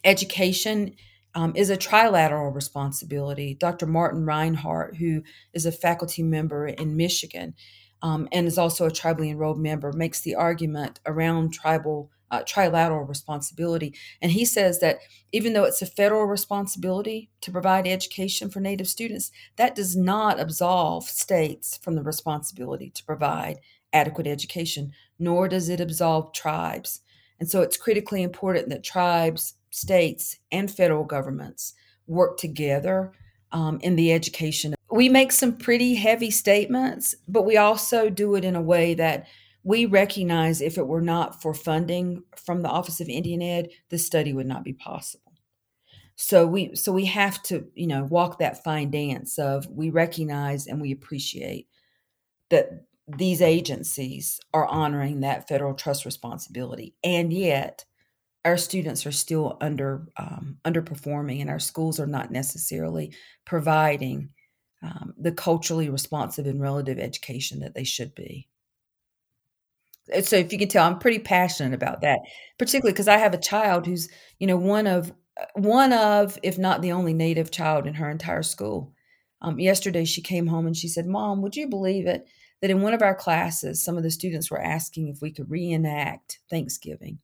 education 0.04 0.96
um, 1.34 1.54
is 1.56 1.70
a 1.70 1.78
trilateral 1.78 2.54
responsibility. 2.54 3.54
Dr. 3.54 3.86
Martin 3.86 4.26
Reinhardt, 4.26 4.98
who 4.98 5.24
is 5.54 5.66
a 5.66 5.72
faculty 5.72 6.24
member 6.24 6.68
in 6.68 6.98
Michigan 6.98 7.54
um, 8.02 8.28
and 8.32 8.48
is 8.48 8.58
also 8.58 8.86
a 8.86 8.92
tribally 8.92 9.30
enrolled 9.30 9.60
member, 9.60 9.94
makes 9.94 10.22
the 10.22 10.36
argument 10.36 11.00
around 11.06 11.54
tribal 11.54 12.12
uh, 12.32 12.42
trilateral 12.44 13.08
responsibility. 13.08 13.94
And 14.22 14.32
he 14.32 14.46
says 14.46 14.80
that 14.80 15.00
even 15.32 15.54
though 15.54 15.66
it's 15.66 15.82
a 15.82 15.86
federal 15.86 16.26
responsibility 16.26 17.30
to 17.42 17.52
provide 17.52 17.86
education 17.86 18.50
for 18.50 18.60
Native 18.60 18.88
students, 18.88 19.32
that 19.58 19.76
does 19.76 19.96
not 19.96 20.40
absolve 20.40 21.04
states 21.04 21.78
from 21.78 21.96
the 21.96 22.04
responsibility 22.04 22.90
to 22.92 23.04
provide 23.04 23.60
adequate 23.94 24.28
education, 24.28 24.94
nor 25.20 25.48
does 25.48 25.70
it 25.70 25.82
absolve 25.82 26.34
tribes. 26.34 27.02
And 27.40 27.50
so 27.50 27.62
it's 27.62 27.78
critically 27.78 28.24
important 28.24 28.70
that 28.70 28.84
tribes, 28.84 29.56
states, 29.70 30.38
and 30.52 30.72
federal 30.72 31.04
governments 31.04 31.74
work 32.08 32.38
together 32.38 33.12
um, 33.52 33.80
in 33.82 33.96
the 33.96 34.14
education. 34.14 34.76
We 34.90 35.10
make 35.10 35.32
some 35.32 35.58
pretty 35.58 35.96
heavy 35.96 36.32
statements, 36.32 37.16
but 37.28 37.44
we 37.44 37.58
also 37.58 38.10
do 38.10 38.36
it 38.36 38.46
in 38.46 38.56
a 38.56 38.62
way 38.62 38.94
that 38.96 39.28
we 39.64 39.86
recognize 39.86 40.62
if 40.62 40.78
it 40.78 40.88
were 40.88 41.02
not 41.02 41.42
for 41.42 41.54
funding 41.54 42.24
from 42.36 42.62
the 42.62 42.70
Office 42.70 43.00
of 43.00 43.10
Indian 43.10 43.42
Ed, 43.42 43.70
this 43.90 44.06
study 44.06 44.34
would 44.34 44.48
not 44.48 44.64
be 44.64 44.74
possible. 44.74 45.34
So 46.16 46.46
we 46.46 46.76
so 46.76 46.92
we 46.92 47.06
have 47.06 47.42
to, 47.44 47.68
you 47.74 47.88
know, 47.88 48.04
walk 48.04 48.40
that 48.40 48.64
fine 48.64 48.92
dance 48.92 49.40
of 49.40 49.68
we 49.68 49.90
recognize 49.90 50.68
and 50.68 50.82
we 50.82 50.92
appreciate 50.92 51.68
that 52.50 52.86
these 53.08 53.42
agencies 53.42 54.40
are 54.54 54.68
honoring 54.68 55.22
that 55.22 55.48
federal 55.48 55.74
trust 55.74 56.06
responsibility, 56.06 56.94
and 57.04 57.34
yet 57.34 57.86
our 58.46 58.58
students 58.58 59.06
are 59.06 59.12
still 59.12 59.58
under 59.62 60.08
um, 60.18 60.58
underperforming, 60.66 61.42
and 61.42 61.50
our 61.50 61.60
schools 61.60 62.00
are 62.00 62.08
not 62.08 62.32
necessarily 62.32 63.14
providing 63.46 64.30
um, 64.84 65.14
the 65.18 65.32
culturally 65.32 65.90
responsive 65.90 66.46
and 66.46 66.62
relative 66.62 67.00
education 67.00 67.60
that 67.60 67.76
they 67.76 67.84
should 67.84 68.14
be. 68.16 68.48
So 70.24 70.36
if 70.36 70.52
you 70.52 70.60
can 70.60 70.68
tell, 70.68 70.86
I'm 70.86 71.00
pretty 71.00 71.20
passionate 71.20 71.74
about 71.74 72.02
that, 72.02 72.20
particularly 72.58 72.94
because 72.94 73.08
I 73.08 73.18
have 73.18 73.34
a 73.34 73.40
child 73.40 73.86
who's, 73.86 74.10
you 74.40 74.48
know, 74.48 74.58
one 74.58 74.88
of 74.88 75.12
uh, 75.40 75.46
one 75.56 75.94
of, 75.94 76.38
if 76.44 76.58
not 76.58 76.82
the 76.82 76.92
only 76.92 77.14
Native 77.14 77.52
child 77.52 77.88
in 77.88 77.94
her 77.94 78.10
entire 78.10 78.44
school. 78.44 78.94
Um, 79.42 79.60
yesterday, 79.60 80.06
she 80.06 80.22
came 80.22 80.48
home 80.48 80.68
and 80.68 80.76
she 80.76 80.88
said, 80.88 81.08
"Mom, 81.08 81.42
would 81.42 81.56
you 81.56 81.68
believe 81.68 82.08
it 82.08 82.28
that 82.62 82.70
in 82.70 82.82
one 82.82 82.94
of 82.94 83.02
our 83.02 83.16
classes, 83.16 83.84
some 83.84 83.98
of 83.98 84.04
the 84.04 84.12
students 84.12 84.52
were 84.52 84.62
asking 84.62 85.08
if 85.08 85.22
we 85.22 85.32
could 85.32 85.50
reenact 85.50 86.40
Thanksgiving." 86.50 87.20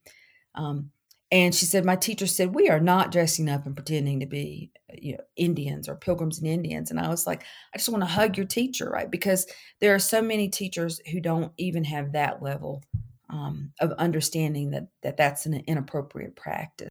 Um, 0.56 0.92
and 1.32 1.54
she 1.54 1.66
said, 1.66 1.84
My 1.84 1.96
teacher 1.96 2.28
said, 2.28 2.56
We 2.56 2.70
are 2.70 2.80
not 2.80 3.12
dressing 3.12 3.50
up 3.50 3.66
and 3.66 3.76
pretending 3.76 4.22
to 4.22 4.26
be 4.26 4.72
you 4.94 5.14
know, 5.14 5.24
Indians 5.36 5.90
or 5.90 5.96
pilgrims 5.96 6.40
and 6.40 6.48
Indians. 6.48 6.90
And 6.90 7.00
I 7.00 7.10
was 7.10 7.28
like, 7.28 7.44
I 7.74 7.78
just 7.78 7.90
want 7.90 8.02
to 8.02 8.10
hug 8.10 8.38
your 8.38 8.46
teacher, 8.46 8.90
right? 8.90 9.12
Because 9.12 9.46
there 9.82 9.94
are 9.94 10.00
so 10.00 10.22
many 10.22 10.48
teachers 10.48 11.02
who 11.12 11.20
don't 11.20 11.52
even 11.58 11.84
have 11.84 12.14
that 12.14 12.42
level 12.42 12.84
um, 13.30 13.74
of 13.82 13.92
understanding 13.94 14.72
that, 14.72 14.88
that 15.04 15.18
that's 15.18 15.46
an 15.46 15.62
inappropriate 15.68 16.36
practice. 16.36 16.90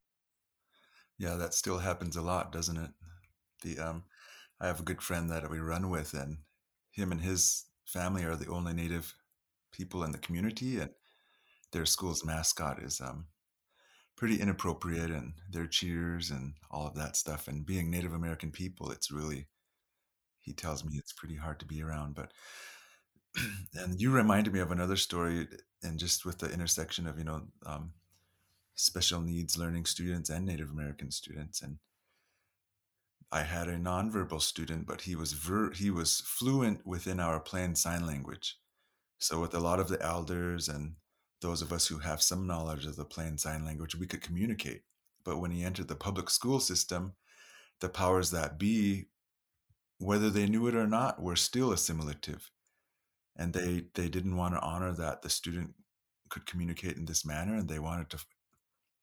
Yeah, 1.19 1.37
that 1.37 1.55
still 1.55 1.79
happens 1.79 2.17
a 2.17 2.23
lot, 2.23 2.53
doesn't 2.53 2.77
it? 2.77 2.91
The 3.63 3.79
um, 3.79 4.05
I 4.61 4.67
have 4.67 4.81
a 4.81 4.85
good 4.85 5.01
friend 5.01 5.31
that 5.31 5.51
we 5.51 5.61
run 5.61 5.89
with, 5.89 6.13
and 6.13 6.39
him 6.91 7.11
and 7.11 7.23
his 7.23 7.65
family 7.87 8.23
are 8.25 8.37
the 8.37 8.51
only 8.51 8.75
Native 8.75 9.15
people 9.73 10.05
in 10.05 10.13
the 10.13 10.19
community, 10.19 10.79
and 10.79 10.91
their 11.73 11.87
school's 11.87 12.23
mascot 12.23 12.83
is 12.83 13.01
um, 13.01 13.29
pretty 14.17 14.41
inappropriate 14.41 15.11
and 15.11 15.35
their 15.51 15.67
cheers 15.67 16.31
and 16.31 16.55
all 16.71 16.87
of 16.87 16.95
that 16.95 17.17
stuff. 17.17 17.49
And 17.49 17.67
being 17.67 17.91
Native 17.91 18.15
American 18.15 18.51
people, 18.51 18.91
it's 18.91 19.11
really, 19.11 19.47
he 20.41 20.53
tells 20.53 20.85
me 20.85 20.95
it's 20.97 21.13
pretty 21.13 21.37
hard 21.37 21.61
to 21.61 21.67
be 21.67 21.83
around. 21.83 22.15
But, 22.15 22.33
and 23.75 24.01
you 24.01 24.11
reminded 24.11 24.53
me 24.53 24.61
of 24.61 24.73
another 24.73 24.97
story, 24.97 25.49
and 25.83 25.99
just 25.99 26.25
with 26.25 26.39
the 26.39 26.51
intersection 26.51 27.07
of, 27.07 27.19
you 27.19 27.25
know, 27.25 27.43
um, 27.67 27.93
special 28.75 29.21
needs 29.21 29.59
learning 29.59 29.85
students 29.85 30.31
and 30.31 30.47
Native 30.47 30.71
American 30.71 31.11
students. 31.11 31.61
And 31.61 31.79
I 33.31 33.43
had 33.43 33.69
a 33.69 33.77
nonverbal 33.77 34.41
student, 34.41 34.87
but 34.87 35.03
he 35.03 35.15
was 35.15 35.33
ver- 35.33 35.73
he 35.73 35.91
was 35.91 36.21
fluent 36.21 36.87
within 36.87 37.21
our 37.21 37.41
plain 37.41 37.75
sign 37.75 38.07
language. 38.07 38.57
So, 39.19 39.41
with 39.41 39.55
a 39.55 39.61
lot 39.61 39.81
of 39.81 39.89
the 39.89 40.01
elders 40.01 40.69
and 40.69 40.95
those 41.41 41.63
of 41.63 41.73
us 41.73 41.87
who 41.87 41.99
have 41.99 42.23
some 42.23 42.47
knowledge 42.47 42.87
of 42.87 42.97
the 42.97 43.05
plain 43.05 43.39
sign 43.39 43.65
language, 43.65 43.95
we 43.95 44.07
could 44.07 44.23
communicate. 44.23 44.83
But 45.25 45.39
when 45.39 45.51
he 45.51 45.63
entered 45.63 45.89
the 45.89 45.97
public 45.97 46.31
school 46.31 46.61
system, 46.61 47.15
the 47.81 47.89
powers 47.89 48.31
that 48.31 48.59
be, 48.59 49.07
whether 49.99 50.31
they 50.31 50.47
knew 50.47 50.67
it 50.67 50.75
or 50.75 50.87
not, 50.87 51.21
were 51.21 51.37
still 51.37 51.73
assimilative. 51.73 52.51
And 53.37 53.53
they, 53.53 53.85
they 53.95 54.09
didn't 54.09 54.37
want 54.37 54.55
to 54.55 54.61
honor 54.61 54.93
that 54.93 55.23
the 55.23 55.29
student 55.29 55.75
could 56.31 56.47
communicate 56.47 56.97
in 56.97 57.05
this 57.05 57.25
manner, 57.27 57.55
and 57.55 57.69
they 57.69 57.79
wanted 57.79 58.11
to 58.11 58.19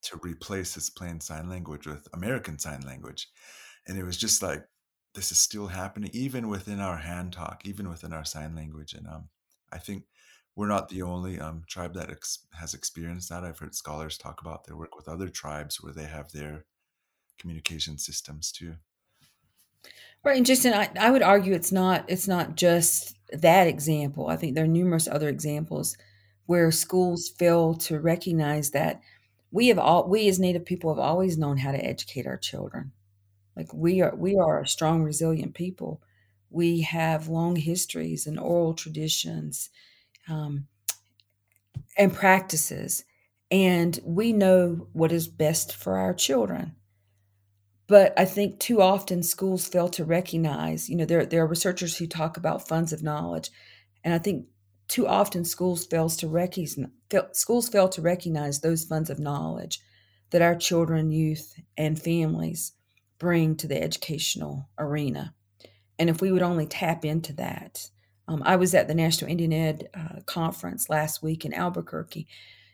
to 0.04 0.20
replace 0.22 0.74
his 0.74 0.90
plain 0.90 1.20
sign 1.20 1.50
language 1.50 1.88
with 1.88 2.08
American 2.14 2.60
Sign 2.60 2.82
Language. 2.82 3.30
And 3.88 3.98
it 3.98 4.04
was 4.04 4.18
just 4.18 4.44
like, 4.44 4.66
this 5.16 5.32
is 5.32 5.40
still 5.40 5.68
happening, 5.68 6.10
even 6.14 6.50
within 6.50 6.80
our 6.80 6.98
hand 6.98 7.34
talk, 7.34 7.62
even 7.66 7.90
within 7.90 8.14
our 8.14 8.26
sign 8.26 8.56
language. 8.56 8.94
And 8.94 9.08
um, 9.08 9.30
I 9.72 9.78
think 9.78 10.04
we're 10.56 10.68
not 10.68 10.90
the 10.90 11.02
only 11.02 11.40
um, 11.40 11.64
tribe 11.68 11.94
that 11.96 12.12
ex- 12.12 12.46
has 12.54 12.74
experienced 12.74 13.30
that. 13.30 13.44
I've 13.44 13.60
heard 13.60 13.76
scholars 13.76 14.18
talk 14.18 14.42
about 14.42 14.66
their 14.66 14.78
work 14.78 14.96
with 14.96 15.08
other 15.08 15.30
tribes 15.30 15.82
where 15.82 15.94
they 15.94 16.06
have 16.06 16.32
their 16.32 16.66
communication 17.40 17.98
systems 17.98 18.52
too. 18.52 18.76
Right, 20.24 20.38
and 20.38 20.46
Justin, 20.46 20.74
I, 20.74 20.90
I 21.00 21.12
would 21.12 21.22
argue 21.24 21.54
it's 21.54 21.72
not 21.72 22.06
it's 22.08 22.28
not 22.28 22.56
just 22.56 23.18
that 23.34 23.68
example. 23.68 24.28
I 24.28 24.38
think 24.38 24.56
there 24.56 24.64
are 24.64 24.68
numerous 24.68 25.08
other 25.08 25.28
examples 25.28 25.98
where 26.46 26.72
schools 26.72 27.30
fail 27.30 27.74
to 27.74 28.00
recognize 28.00 28.72
that 28.72 29.02
we 29.52 29.68
have 29.68 29.80
all 29.80 30.08
we 30.08 30.28
as 30.30 30.40
Native 30.40 30.66
people 30.66 30.94
have 30.94 31.00
always 31.00 31.38
known 31.38 31.58
how 31.58 31.72
to 31.72 31.86
educate 31.86 32.26
our 32.26 32.38
children. 32.38 32.92
Like 33.56 33.74
we 33.74 34.02
are 34.02 34.16
we 34.16 34.38
are 34.38 34.62
a 34.62 34.68
strong, 34.68 35.04
resilient 35.04 35.56
people. 35.56 36.02
We 36.50 36.82
have 36.82 37.28
long 37.28 37.56
histories 37.56 38.26
and 38.26 38.40
oral 38.40 38.74
traditions, 38.74 39.70
um, 40.30 40.68
and 41.98 42.14
practices, 42.14 43.04
and 43.52 44.00
we 44.04 44.34
know 44.34 44.88
what 44.94 45.12
is 45.12 45.28
best 45.28 45.76
for 45.76 45.98
our 45.98 46.14
children. 46.14 46.76
But 47.88 48.18
I 48.18 48.26
think 48.26 48.60
too 48.60 48.82
often 48.82 49.24
schools 49.24 49.68
fail 49.68 49.90
to 49.90 50.06
recognize, 50.06 50.90
you 50.90 50.96
know, 50.96 51.06
there, 51.06 51.26
there 51.26 51.44
are 51.44 51.48
researchers 51.48 51.98
who 51.98 52.08
talk 52.08 52.38
about 52.38 52.68
funds 52.68 52.94
of 52.94 53.04
knowledge. 53.04 53.52
And 54.04 54.14
I 54.14 54.18
think 54.18 54.48
too 54.88 55.08
often 55.08 55.46
schools 55.46 55.86
fails 55.86 56.16
to 56.18 56.28
recognize 56.28 56.92
schools 57.34 57.70
fail 57.70 57.90
to 57.90 58.02
recognize 58.02 58.60
those 58.62 58.86
funds 58.86 59.10
of 59.10 59.20
knowledge 59.20 59.80
that 60.32 60.42
our 60.42 60.56
children, 60.56 61.12
youth, 61.12 61.54
and 61.78 62.02
families 62.02 62.72
bring 63.20 63.56
to 63.58 63.68
the 63.68 63.82
educational 63.82 64.68
arena. 64.80 65.36
And 66.00 66.10
if 66.10 66.22
we 66.22 66.32
would 66.32 66.42
only 66.42 66.66
tap 66.66 67.06
into 67.06 67.34
that, 67.34 67.90
um, 68.28 68.42
I 68.46 68.56
was 68.56 68.74
at 68.74 68.88
the 68.88 68.96
National 68.96 69.32
Indian 69.32 69.54
Ed 69.54 69.90
uh, 69.94 70.22
conference 70.26 70.90
last 70.90 71.22
week 71.22 71.46
in 71.46 71.54
Albuquerque, 71.54 72.28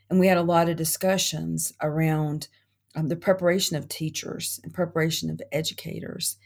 and 0.08 0.20
we 0.20 0.26
had 0.26 0.38
a 0.38 0.42
lot 0.42 0.68
of 0.68 0.76
discussions 0.76 1.72
around 1.82 2.48
um, 2.94 3.08
the 3.08 3.16
preparation 3.16 3.76
of 3.76 3.88
teachers 3.88 4.60
and 4.62 4.74
preparation 4.74 5.30
of 5.30 5.40
educators. 5.52 6.36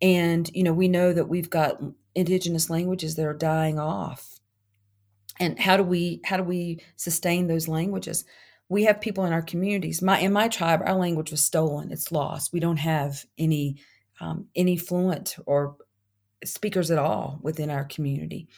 And, 0.00 0.50
you 0.54 0.62
know, 0.62 0.72
we 0.72 0.88
know 0.88 1.12
that 1.12 1.28
we've 1.28 1.50
got 1.50 1.80
indigenous 2.14 2.70
languages 2.70 3.14
that 3.16 3.26
are 3.26 3.34
dying 3.34 3.78
off. 3.78 4.38
And 5.38 5.58
how 5.58 5.76
do 5.76 5.82
we 5.82 6.20
how 6.24 6.36
do 6.36 6.42
we 6.42 6.80
sustain 6.96 7.46
those 7.46 7.68
languages? 7.68 8.24
We 8.68 8.84
have 8.84 9.00
people 9.00 9.24
in 9.24 9.32
our 9.32 9.42
communities. 9.42 10.02
My 10.02 10.18
in 10.18 10.32
my 10.32 10.48
tribe, 10.48 10.82
our 10.84 10.94
language 10.94 11.30
was 11.30 11.42
stolen. 11.42 11.90
It's 11.90 12.12
lost. 12.12 12.52
We 12.52 12.60
don't 12.60 12.76
have 12.78 13.24
any 13.38 13.78
um, 14.20 14.48
any 14.54 14.76
fluent 14.76 15.36
or 15.46 15.76
speakers 16.44 16.90
at 16.90 16.98
all 16.98 17.38
within 17.42 17.70
our 17.70 17.84
community. 17.84 18.48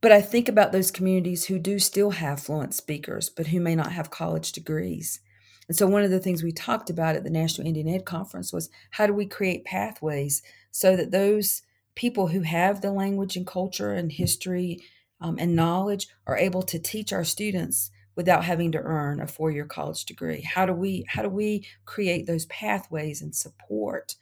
But 0.00 0.12
I 0.12 0.20
think 0.20 0.48
about 0.48 0.72
those 0.72 0.90
communities 0.90 1.46
who 1.46 1.58
do 1.58 1.78
still 1.78 2.10
have 2.10 2.40
fluent 2.40 2.74
speakers, 2.74 3.30
but 3.30 3.46
who 3.46 3.60
may 3.60 3.74
not 3.74 3.92
have 3.92 4.10
college 4.10 4.52
degrees. 4.52 5.20
And 5.66 5.76
so, 5.76 5.86
one 5.86 6.02
of 6.02 6.10
the 6.10 6.20
things 6.20 6.42
we 6.42 6.52
talked 6.52 6.90
about 6.90 7.16
at 7.16 7.24
the 7.24 7.30
National 7.30 7.66
Indian 7.66 7.88
Ed 7.88 8.04
Conference 8.04 8.52
was 8.52 8.68
how 8.90 9.06
do 9.06 9.14
we 9.14 9.24
create 9.24 9.64
pathways 9.64 10.42
so 10.70 10.94
that 10.94 11.10
those 11.10 11.62
people 11.94 12.26
who 12.28 12.42
have 12.42 12.80
the 12.80 12.92
language 12.92 13.36
and 13.36 13.46
culture 13.46 13.92
and 13.92 14.12
history 14.12 14.80
um, 15.20 15.36
and 15.38 15.56
knowledge 15.56 16.08
are 16.26 16.36
able 16.36 16.62
to 16.62 16.78
teach 16.78 17.12
our 17.12 17.24
students 17.24 17.90
without 18.16 18.44
having 18.44 18.72
to 18.72 18.80
earn 18.80 19.20
a 19.20 19.26
four-year 19.26 19.64
college 19.64 20.04
degree 20.04 20.40
how 20.42 20.66
do 20.66 20.72
we 20.72 21.04
how 21.08 21.22
do 21.22 21.28
we 21.28 21.66
create 21.84 22.26
those 22.26 22.46
pathways 22.46 23.22
and 23.22 23.34
support 23.34 24.16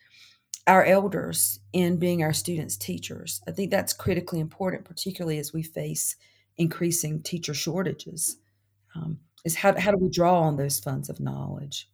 our 0.67 0.85
elders 0.85 1.61
in 1.73 1.97
being 1.97 2.23
our 2.23 2.33
students 2.33 2.77
teachers. 2.77 3.41
I 3.49 3.51
think 3.51 3.71
that's 3.71 3.93
critically 3.93 4.41
important 4.41 4.85
particularly 4.85 5.39
as 5.39 5.53
we 5.53 5.63
face 5.63 6.17
increasing 6.57 7.23
teacher 7.23 7.55
shortages 7.55 8.37
um, 8.95 9.19
is 9.45 9.57
how, 9.57 9.79
how 9.79 9.91
do 9.91 9.97
we 9.97 10.11
draw 10.11 10.41
on 10.43 10.57
those 10.57 10.79
funds 10.79 11.09
of 11.09 11.21
knowledge? 11.21 11.89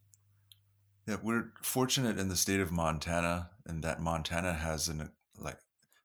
Yeah 1.06 1.16
we're 1.22 1.52
fortunate 1.62 2.18
in 2.18 2.28
the 2.28 2.36
state 2.36 2.60
of 2.60 2.70
montana 2.70 3.50
and 3.66 3.82
that 3.82 4.00
montana 4.00 4.52
has 4.52 4.88
an 4.88 5.10
like 5.38 5.58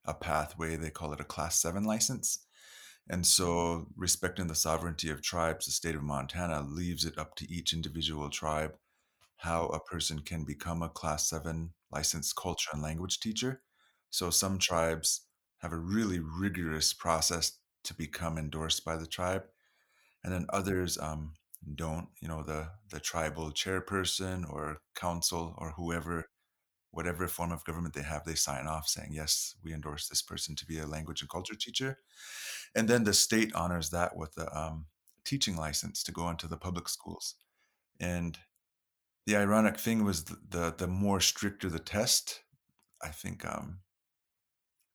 a 0.05 0.13
pathway 0.13 0.75
they 0.75 0.89
call 0.89 1.11
it 1.13 1.19
a 1.19 1.25
class 1.25 1.59
7 1.61 1.83
license. 1.83 2.45
And 3.09 3.27
so 3.27 3.87
respecting 3.97 4.47
the 4.47 4.55
sovereignty 4.55 5.09
of 5.09 5.21
tribes 5.21 5.65
the 5.65 5.73
state 5.73 5.95
of 5.95 6.03
montana 6.03 6.65
leaves 6.65 7.03
it 7.03 7.17
up 7.17 7.35
to 7.35 7.51
each 7.51 7.73
individual 7.73 8.29
tribe 8.29 8.75
how 9.37 9.65
a 9.65 9.79
person 9.81 10.19
can 10.19 10.45
become 10.45 10.81
a 10.81 10.87
class 10.87 11.27
7 11.27 11.71
licensed 11.93 12.35
culture 12.35 12.69
and 12.73 12.81
language 12.81 13.19
teacher 13.19 13.61
so 14.09 14.29
some 14.29 14.57
tribes 14.57 15.21
have 15.59 15.73
a 15.73 15.77
really 15.77 16.19
rigorous 16.19 16.93
process 16.93 17.59
to 17.83 17.93
become 17.93 18.37
endorsed 18.37 18.83
by 18.83 18.95
the 18.97 19.07
tribe 19.07 19.43
and 20.23 20.33
then 20.33 20.45
others 20.49 20.97
um, 20.97 21.33
don't. 21.75 22.07
You 22.21 22.27
know, 22.27 22.43
the 22.43 22.69
the 22.89 22.99
tribal 22.99 23.51
chairperson 23.51 24.49
or 24.49 24.77
council 24.95 25.55
or 25.57 25.71
whoever, 25.71 26.29
whatever 26.91 27.27
form 27.27 27.51
of 27.51 27.65
government 27.65 27.93
they 27.93 28.03
have, 28.03 28.23
they 28.25 28.35
sign 28.35 28.67
off 28.67 28.87
saying 28.87 29.09
yes, 29.13 29.55
we 29.63 29.73
endorse 29.73 30.07
this 30.07 30.21
person 30.21 30.55
to 30.55 30.65
be 30.65 30.79
a 30.79 30.87
language 30.87 31.21
and 31.21 31.29
culture 31.29 31.55
teacher, 31.55 31.99
and 32.75 32.87
then 32.87 33.03
the 33.03 33.13
state 33.13 33.53
honors 33.53 33.89
that 33.89 34.15
with 34.15 34.37
a 34.37 34.57
um, 34.57 34.85
teaching 35.25 35.55
license 35.55 36.03
to 36.03 36.11
go 36.11 36.29
into 36.29 36.47
the 36.47 36.57
public 36.57 36.89
schools. 36.89 37.35
And 37.99 38.37
the 39.25 39.35
ironic 39.35 39.77
thing 39.77 40.03
was 40.03 40.25
the 40.25 40.37
the, 40.49 40.75
the 40.77 40.87
more 40.87 41.19
stricter 41.19 41.69
the 41.69 41.79
test, 41.79 42.41
I 43.01 43.09
think 43.09 43.45
um, 43.45 43.79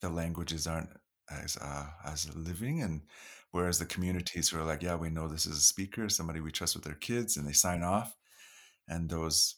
the 0.00 0.08
languages 0.08 0.66
aren't 0.66 0.90
as 1.30 1.56
uh, 1.56 1.86
as 2.04 2.34
living 2.34 2.82
and 2.82 3.02
Whereas 3.50 3.78
the 3.78 3.86
communities 3.86 4.50
who 4.50 4.58
are 4.58 4.64
like, 4.64 4.82
yeah, 4.82 4.96
we 4.96 5.08
know 5.08 5.26
this 5.26 5.46
is 5.46 5.56
a 5.56 5.60
speaker, 5.60 6.08
somebody 6.08 6.40
we 6.40 6.52
trust 6.52 6.74
with 6.74 6.84
their 6.84 6.94
kids, 6.94 7.36
and 7.36 7.48
they 7.48 7.52
sign 7.52 7.82
off. 7.82 8.14
And 8.86 9.08
those, 9.08 9.56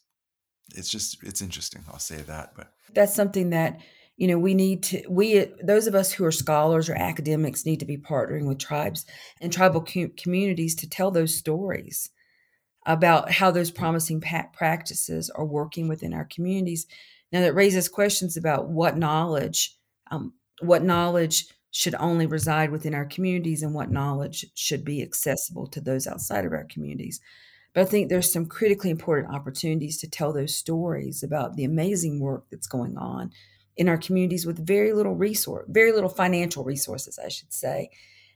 it's 0.75 0.89
just, 0.89 1.21
it's 1.23 1.41
interesting. 1.41 1.83
I'll 1.89 1.99
say 1.99 2.21
that. 2.21 2.53
But 2.55 2.71
that's 2.93 3.13
something 3.13 3.49
that, 3.49 3.79
you 4.15 4.27
know, 4.27 4.39
we 4.39 4.53
need 4.53 4.83
to, 4.83 5.03
we, 5.09 5.45
those 5.61 5.87
of 5.87 5.95
us 5.95 6.13
who 6.13 6.23
are 6.23 6.31
scholars 6.31 6.89
or 6.89 6.95
academics 6.95 7.65
need 7.65 7.81
to 7.81 7.85
be 7.85 7.97
partnering 7.97 8.47
with 8.47 8.59
tribes 8.59 9.05
and 9.41 9.51
tribal 9.51 9.81
com- 9.81 10.13
communities 10.15 10.75
to 10.75 10.89
tell 10.89 11.11
those 11.11 11.35
stories 11.35 12.09
about 12.85 13.31
how 13.31 13.51
those 13.51 13.71
promising 13.71 14.21
practices 14.21 15.29
are 15.29 15.45
working 15.45 15.87
within 15.87 16.13
our 16.13 16.25
communities. 16.25 16.87
Now, 17.31 17.41
that 17.41 17.53
raises 17.53 17.87
questions 17.87 18.37
about 18.37 18.69
what 18.69 18.97
knowledge, 18.97 19.75
um, 20.09 20.33
what 20.61 20.83
knowledge 20.83 21.47
should 21.71 21.95
only 21.95 22.25
reside 22.25 22.71
within 22.71 22.93
our 22.93 23.05
communities 23.05 23.63
and 23.63 23.73
what 23.73 23.91
knowledge 23.91 24.45
should 24.55 24.83
be 24.83 25.01
accessible 25.01 25.67
to 25.67 25.79
those 25.79 26.05
outside 26.05 26.45
of 26.45 26.51
our 26.51 26.65
communities. 26.65 27.21
But 27.73 27.81
I 27.81 27.85
think 27.85 28.09
there's 28.09 28.31
some 28.31 28.47
critically 28.47 28.89
important 28.89 29.33
opportunities 29.33 29.97
to 29.99 30.09
tell 30.09 30.33
those 30.33 30.55
stories 30.55 31.23
about 31.23 31.55
the 31.55 31.63
amazing 31.63 32.19
work 32.19 32.45
that's 32.51 32.67
going 32.67 32.97
on 32.97 33.31
in 33.77 33.87
our 33.87 33.97
communities 33.97 34.45
with 34.45 34.65
very 34.65 34.91
little 34.91 35.15
resource, 35.15 35.65
very 35.69 35.93
little 35.93 36.09
financial 36.09 36.65
resources, 36.65 37.17
I 37.17 37.29
should 37.29 37.53
say, 37.53 37.89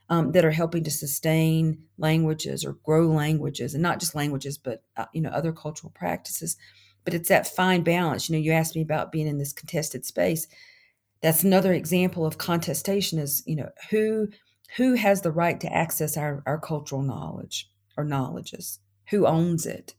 um, 0.10 0.32
that 0.34 0.46
are 0.46 0.52
helping 0.52 0.84
to 0.84 0.92
sustain 0.92 1.84
languages 1.98 2.64
or 2.64 2.74
grow 2.84 3.08
languages, 3.08 3.74
and 3.74 3.82
not 3.82 4.00
just 4.00 4.16
languages, 4.16 4.58
but 4.58 4.84
uh, 4.98 5.06
you 5.14 5.22
know 5.22 5.30
other 5.30 5.52
cultural 5.52 5.92
practices. 5.96 6.58
But 7.04 7.14
it's 7.14 7.30
that 7.30 7.48
fine 7.48 7.84
balance. 7.84 8.30
You 8.30 8.36
know, 8.36 8.42
you 8.42 8.52
asked 8.52 8.76
me 8.76 8.82
about 8.82 9.12
being 9.12 9.28
in 9.28 9.38
this 9.38 9.54
contested 9.54 10.06
space. 10.06 10.48
That's 11.22 11.44
another 11.44 11.74
example 11.74 12.26
of 12.26 12.38
contestation 12.38 13.20
is 13.20 13.44
you 13.46 13.56
know 13.56 13.70
who 13.90 14.30
who 14.78 14.94
has 14.96 15.22
the 15.22 15.32
right 15.32 15.60
to 15.62 15.74
access 15.74 16.18
our, 16.18 16.44
our 16.46 16.60
cultural 16.60 17.02
knowledge 17.02 17.70
or 17.98 18.04
knowledges? 18.04 18.80
Who 19.10 19.26
owns 19.26 19.66
it? 19.66 19.94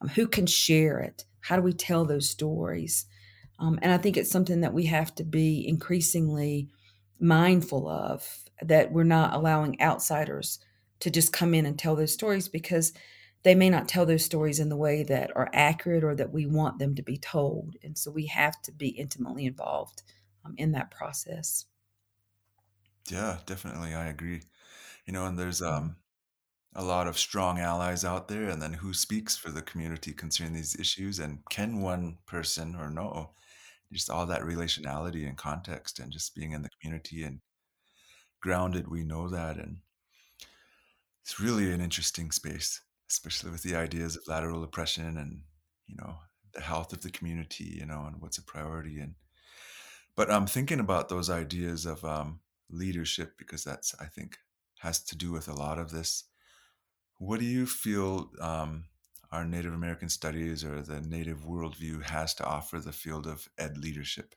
Um, 0.00 0.08
who 0.08 0.26
can 0.26 0.46
share 0.46 1.00
it? 1.00 1.24
How 1.40 1.56
do 1.56 1.62
we 1.62 1.72
tell 1.72 2.04
those 2.04 2.28
stories? 2.28 3.06
Um, 3.58 3.78
and 3.80 3.92
i 3.92 3.98
think 3.98 4.16
it's 4.16 4.30
something 4.30 4.62
that 4.62 4.74
we 4.74 4.86
have 4.86 5.14
to 5.16 5.24
be 5.24 5.66
increasingly 5.68 6.68
mindful 7.20 7.88
of 7.88 8.26
that 8.68 8.92
we're 8.92 9.04
not 9.04 9.34
allowing 9.34 9.80
outsiders 9.80 10.58
to 11.00 11.10
just 11.10 11.32
come 11.32 11.54
in 11.54 11.66
and 11.66 11.78
tell 11.78 11.96
those 11.96 12.12
stories 12.12 12.48
because 12.48 12.92
they 13.42 13.54
may 13.54 13.68
not 13.70 13.88
tell 13.88 14.06
those 14.06 14.24
stories 14.24 14.60
in 14.60 14.68
the 14.68 14.76
way 14.76 15.02
that 15.02 15.34
are 15.36 15.50
accurate 15.52 16.04
or 16.04 16.14
that 16.14 16.32
we 16.32 16.46
want 16.46 16.78
them 16.78 16.94
to 16.94 17.02
be 17.02 17.16
told 17.16 17.76
and 17.82 17.98
so 17.98 18.10
we 18.10 18.26
have 18.26 18.60
to 18.62 18.72
be 18.72 18.88
intimately 18.88 19.46
involved 19.46 20.02
um, 20.44 20.54
in 20.58 20.72
that 20.72 20.90
process. 20.90 21.66
Yeah, 23.10 23.38
definitely. 23.46 23.94
I 23.94 24.06
agree. 24.08 24.42
you 25.06 25.12
know, 25.14 25.26
and 25.26 25.38
there's 25.38 25.62
um 25.62 25.96
a 26.74 26.84
lot 26.84 27.08
of 27.08 27.18
strong 27.18 27.58
allies 27.60 28.04
out 28.04 28.28
there, 28.28 28.48
and 28.50 28.62
then 28.62 28.74
who 28.74 28.94
speaks 28.94 29.36
for 29.36 29.50
the 29.50 29.62
community 29.62 30.12
concerning 30.14 30.54
these 30.54 30.76
issues, 30.78 31.18
and 31.20 31.44
can 31.50 31.80
one 31.82 32.18
person 32.26 32.76
or 32.76 32.90
no, 32.90 33.34
just 33.92 34.10
all 34.10 34.26
that 34.26 34.42
relationality 34.42 35.26
and 35.28 35.38
context, 35.38 35.98
and 36.00 36.12
just 36.12 36.34
being 36.36 36.52
in 36.52 36.62
the 36.62 36.70
community 36.80 37.24
and 37.24 37.40
grounded, 38.42 38.88
we 38.88 39.04
know 39.04 39.28
that, 39.28 39.56
and 39.56 39.78
it's 41.22 41.40
really 41.40 41.72
an 41.72 41.80
interesting 41.80 42.30
space, 42.30 42.80
especially 43.10 43.50
with 43.50 43.62
the 43.62 43.76
ideas 43.76 44.16
of 44.16 44.26
lateral 44.26 44.64
oppression 44.64 45.16
and 45.16 45.42
you 45.86 45.96
know 45.96 46.16
the 46.52 46.60
health 46.60 46.92
of 46.92 47.02
the 47.02 47.10
community, 47.10 47.76
you 47.78 47.86
know, 47.86 48.04
and 48.06 48.20
what's 48.20 48.38
a 48.38 48.42
priority. 48.42 49.00
And 49.00 49.14
but 50.14 50.30
I'm 50.30 50.46
thinking 50.46 50.80
about 50.80 51.08
those 51.08 51.30
ideas 51.30 51.86
of 51.86 52.04
um, 52.04 52.40
leadership 52.70 53.34
because 53.38 53.64
that's 53.64 53.94
I 54.00 54.06
think 54.06 54.36
has 54.80 55.02
to 55.04 55.16
do 55.16 55.32
with 55.32 55.48
a 55.48 55.54
lot 55.54 55.78
of 55.78 55.90
this. 55.90 56.24
What 57.18 57.38
do 57.38 57.46
you 57.46 57.66
feel 57.66 58.30
um, 58.40 58.84
our 59.30 59.44
Native 59.44 59.72
American 59.72 60.08
studies 60.08 60.64
or 60.64 60.82
the 60.82 61.00
Native 61.00 61.44
worldview 61.44 62.02
has 62.02 62.34
to 62.34 62.44
offer 62.44 62.80
the 62.80 62.92
field 62.92 63.26
of 63.26 63.48
ed 63.56 63.78
leadership? 63.78 64.34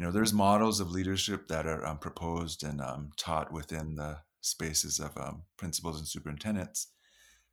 You 0.00 0.06
know, 0.06 0.12
there's 0.12 0.32
models 0.32 0.80
of 0.80 0.92
leadership 0.92 1.46
that 1.48 1.66
are 1.66 1.84
um, 1.84 1.98
proposed 1.98 2.64
and 2.64 2.80
um, 2.80 3.10
taught 3.18 3.52
within 3.52 3.96
the 3.96 4.16
spaces 4.40 4.98
of 4.98 5.14
um, 5.18 5.42
principals 5.58 5.98
and 5.98 6.08
superintendents. 6.08 6.86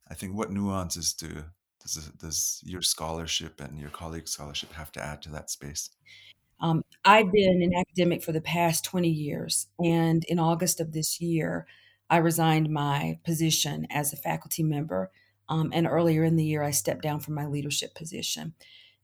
I 0.10 0.14
think 0.14 0.34
what 0.34 0.50
nuances 0.50 1.14
do 1.14 1.44
does, 1.82 1.96
does 2.18 2.62
your 2.64 2.82
scholarship 2.82 3.60
and 3.60 3.78
your 3.78 3.90
colleagues' 3.90 4.32
scholarship 4.32 4.72
have 4.72 4.94
to 4.94 5.04
add 5.04 5.22
to 5.24 5.30
that 5.32 5.50
space? 5.50 5.90
Um, 6.62 6.86
I've 7.04 7.34
been 7.34 7.62
an 7.62 7.74
academic 7.78 8.24
for 8.24 8.32
the 8.32 8.40
past 8.40 8.86
20 8.86 9.10
years, 9.10 9.68
and 9.84 10.24
in 10.24 10.40
August 10.40 10.80
of 10.80 10.94
this 10.94 11.20
year, 11.20 11.68
I 12.10 12.16
resigned 12.16 12.70
my 12.70 13.20
position 13.26 13.88
as 13.90 14.14
a 14.14 14.16
faculty 14.16 14.64
member. 14.64 15.12
Um, 15.50 15.72
and 15.74 15.86
earlier 15.86 16.24
in 16.24 16.38
the 16.38 16.46
year, 16.46 16.64
I 16.64 16.72
stepped 16.72 17.02
down 17.02 17.20
from 17.20 17.34
my 17.34 17.46
leadership 17.46 17.94
position. 17.94 18.54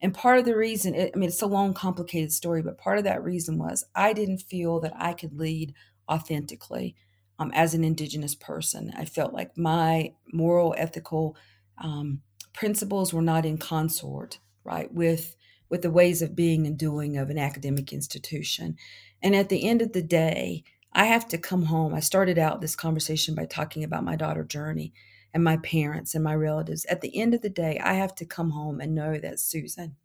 And 0.01 0.13
part 0.13 0.37
of 0.37 0.45
the 0.45 0.55
reason, 0.57 0.95
I 0.95 1.11
mean, 1.15 1.29
it's 1.29 1.41
a 1.41 1.47
long, 1.47 1.73
complicated 1.73 2.31
story, 2.31 2.61
but 2.61 2.77
part 2.77 2.97
of 2.97 3.05
that 3.05 3.23
reason 3.23 3.57
was 3.57 3.85
I 3.95 4.13
didn't 4.13 4.39
feel 4.39 4.79
that 4.81 4.93
I 4.95 5.13
could 5.13 5.33
lead 5.33 5.73
authentically 6.11 6.95
um, 7.39 7.51
as 7.53 7.73
an 7.73 7.83
Indigenous 7.83 8.35
person. 8.35 8.93
I 8.97 9.05
felt 9.05 9.33
like 9.33 9.57
my 9.57 10.13
moral, 10.31 10.75
ethical 10.77 11.37
um, 11.77 12.21
principles 12.53 13.13
were 13.13 13.21
not 13.21 13.45
in 13.45 13.57
consort, 13.57 14.39
right, 14.63 14.93
with 14.93 15.35
with 15.69 15.81
the 15.81 15.89
ways 15.89 16.21
of 16.21 16.35
being 16.35 16.67
and 16.67 16.77
doing 16.77 17.17
of 17.17 17.31
an 17.31 17.39
academic 17.39 17.91
institution. 17.91 18.77
And 19.23 19.35
at 19.35 19.49
the 19.49 19.67
end 19.67 19.81
of 19.81 19.93
the 19.93 20.03
day, 20.03 20.63
I 20.91 21.05
have 21.05 21.27
to 21.29 21.37
come 21.39 21.63
home. 21.63 21.95
I 21.95 21.99
started 21.99 22.37
out 22.37 22.61
this 22.61 22.75
conversation 22.75 23.33
by 23.33 23.45
talking 23.45 23.83
about 23.83 24.03
my 24.03 24.15
daughter 24.15 24.43
Journey 24.43 24.93
and 25.33 25.43
my 25.43 25.57
parents 25.57 26.15
and 26.15 26.23
my 26.23 26.35
relatives. 26.35 26.85
At 26.85 27.01
the 27.01 27.19
end 27.19 27.33
of 27.33 27.41
the 27.41 27.49
day, 27.49 27.79
I 27.79 27.93
have 27.93 28.15
to 28.15 28.25
come 28.25 28.51
home 28.51 28.79
and 28.79 28.93
know 28.93 29.17
that 29.17 29.39
Susan 29.39 29.95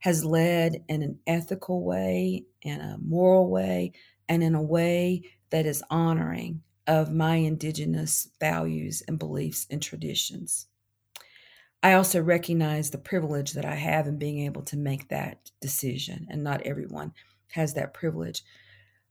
has 0.00 0.24
led 0.24 0.84
in 0.88 1.02
an 1.02 1.18
ethical 1.26 1.82
way, 1.82 2.44
in 2.62 2.80
a 2.80 2.98
moral 2.98 3.48
way, 3.48 3.92
and 4.28 4.42
in 4.42 4.54
a 4.54 4.62
way 4.62 5.22
that 5.50 5.66
is 5.66 5.82
honoring 5.90 6.62
of 6.86 7.12
my 7.12 7.36
Indigenous 7.36 8.28
values 8.40 9.02
and 9.08 9.18
beliefs 9.18 9.66
and 9.70 9.82
traditions. 9.82 10.66
I 11.82 11.94
also 11.94 12.22
recognize 12.22 12.90
the 12.90 12.98
privilege 12.98 13.52
that 13.52 13.64
I 13.64 13.74
have 13.74 14.06
in 14.06 14.18
being 14.18 14.40
able 14.40 14.62
to 14.62 14.76
make 14.76 15.08
that 15.08 15.50
decision, 15.60 16.26
and 16.30 16.42
not 16.42 16.62
everyone 16.62 17.12
has 17.52 17.74
that 17.74 17.94
privilege. 17.94 18.42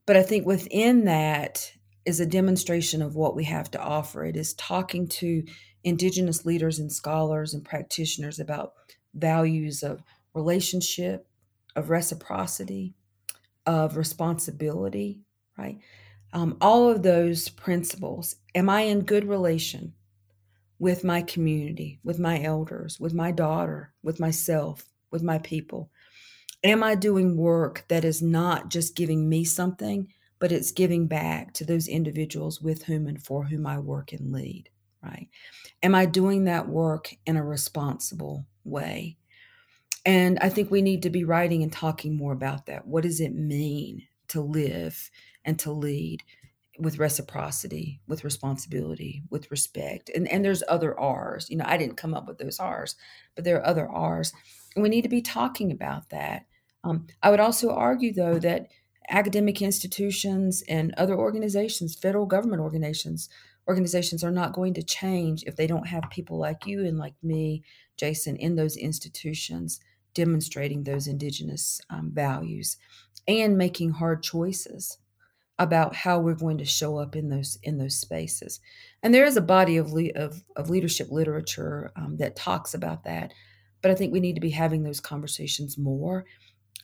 But 0.05 0.17
I 0.17 0.23
think 0.23 0.45
within 0.45 1.05
that 1.05 1.71
is 2.05 2.19
a 2.19 2.25
demonstration 2.25 3.01
of 3.01 3.15
what 3.15 3.35
we 3.35 3.43
have 3.45 3.71
to 3.71 3.81
offer. 3.81 4.25
It 4.25 4.35
is 4.35 4.53
talking 4.55 5.07
to 5.07 5.43
Indigenous 5.83 6.45
leaders 6.45 6.79
and 6.79 6.91
scholars 6.91 7.53
and 7.53 7.63
practitioners 7.63 8.39
about 8.39 8.73
values 9.13 9.83
of 9.83 10.01
relationship, 10.33 11.27
of 11.75 11.89
reciprocity, 11.89 12.93
of 13.65 13.97
responsibility, 13.97 15.21
right? 15.57 15.79
Um, 16.33 16.57
all 16.61 16.89
of 16.89 17.03
those 17.03 17.49
principles. 17.49 18.37
Am 18.55 18.69
I 18.69 18.81
in 18.81 19.01
good 19.01 19.25
relation 19.25 19.93
with 20.79 21.03
my 21.03 21.21
community, 21.21 21.99
with 22.03 22.19
my 22.19 22.41
elders, 22.41 22.99
with 22.99 23.13
my 23.13 23.31
daughter, 23.31 23.93
with 24.01 24.19
myself, 24.19 24.89
with 25.11 25.21
my 25.21 25.37
people? 25.39 25.91
Am 26.63 26.81
I 26.81 26.95
doing 26.95 27.37
work 27.37 27.85
that 27.89 28.05
is 28.05 28.21
not 28.21 28.69
just 28.69 28.95
giving 28.95 29.27
me 29.27 29.43
something, 29.43 30.07
but 30.43 30.51
it's 30.51 30.73
giving 30.73 31.07
back 31.07 31.53
to 31.53 31.63
those 31.63 31.87
individuals 31.87 32.59
with 32.59 32.83
whom 32.83 33.07
and 33.07 33.23
for 33.23 33.45
whom 33.45 33.65
I 33.65 33.79
work 33.79 34.11
and 34.11 34.33
lead, 34.33 34.67
right? 35.01 35.29
Am 35.81 35.95
I 35.95 36.05
doing 36.05 36.43
that 36.43 36.67
work 36.67 37.15
in 37.25 37.37
a 37.37 37.45
responsible 37.45 38.45
way? 38.65 39.15
And 40.05 40.37
I 40.39 40.49
think 40.49 40.69
we 40.69 40.81
need 40.81 41.01
to 41.03 41.09
be 41.09 41.23
writing 41.23 41.63
and 41.63 41.71
talking 41.71 42.17
more 42.17 42.33
about 42.33 42.65
that. 42.65 42.85
What 42.85 43.03
does 43.03 43.21
it 43.21 43.33
mean 43.33 44.05
to 44.27 44.41
live 44.41 45.09
and 45.45 45.57
to 45.59 45.71
lead 45.71 46.23
with 46.77 46.99
reciprocity, 46.99 48.01
with 48.09 48.25
responsibility, 48.25 49.23
with 49.29 49.49
respect? 49.49 50.11
And 50.13 50.27
and 50.27 50.43
there's 50.43 50.61
other 50.67 50.99
R's. 50.99 51.49
You 51.49 51.55
know, 51.55 51.65
I 51.65 51.77
didn't 51.77 51.95
come 51.95 52.13
up 52.13 52.27
with 52.27 52.37
those 52.37 52.59
R's, 52.59 52.97
but 53.35 53.45
there 53.45 53.61
are 53.61 53.65
other 53.65 53.87
R's. 53.89 54.33
And 54.75 54.83
we 54.83 54.89
need 54.89 55.03
to 55.03 55.07
be 55.07 55.21
talking 55.21 55.71
about 55.71 56.09
that. 56.09 56.47
Um, 56.83 57.07
I 57.21 57.31
would 57.31 57.39
also 57.39 57.69
argue, 57.69 58.11
though, 58.11 58.39
that 58.39 58.67
academic 59.09 59.61
institutions 59.61 60.63
and 60.67 60.93
other 60.95 61.15
organizations, 61.15 61.95
federal 61.95 62.25
government 62.25 62.61
organizations, 62.61 63.29
organizations 63.67 64.23
are 64.23 64.31
not 64.31 64.53
going 64.53 64.73
to 64.73 64.83
change 64.83 65.43
if 65.43 65.55
they 65.55 65.67
don't 65.67 65.87
have 65.87 66.03
people 66.09 66.37
like 66.37 66.65
you 66.65 66.85
and 66.85 66.97
like 66.97 67.15
me, 67.23 67.63
Jason, 67.97 68.35
in 68.35 68.55
those 68.55 68.75
institutions 68.75 69.79
demonstrating 70.13 70.83
those 70.83 71.07
indigenous 71.07 71.81
um, 71.89 72.11
values 72.13 72.77
and 73.27 73.57
making 73.57 73.91
hard 73.91 74.21
choices 74.21 74.97
about 75.59 75.95
how 75.95 76.19
we're 76.19 76.33
going 76.33 76.57
to 76.57 76.65
show 76.65 76.97
up 76.97 77.15
in 77.15 77.29
those 77.29 77.57
in 77.63 77.77
those 77.77 77.95
spaces. 77.95 78.59
And 79.01 79.13
there 79.13 79.25
is 79.25 79.37
a 79.37 79.41
body 79.41 79.77
of 79.77 79.93
le- 79.93 80.11
of, 80.15 80.43
of 80.55 80.69
leadership 80.69 81.09
literature 81.09 81.91
um, 81.95 82.17
that 82.17 82.35
talks 82.35 82.73
about 82.73 83.03
that 83.05 83.33
but 83.83 83.91
i 83.91 83.95
think 83.95 84.11
we 84.11 84.19
need 84.19 84.33
to 84.33 84.41
be 84.41 84.49
having 84.49 84.81
those 84.81 84.99
conversations 84.99 85.77
more 85.77 86.25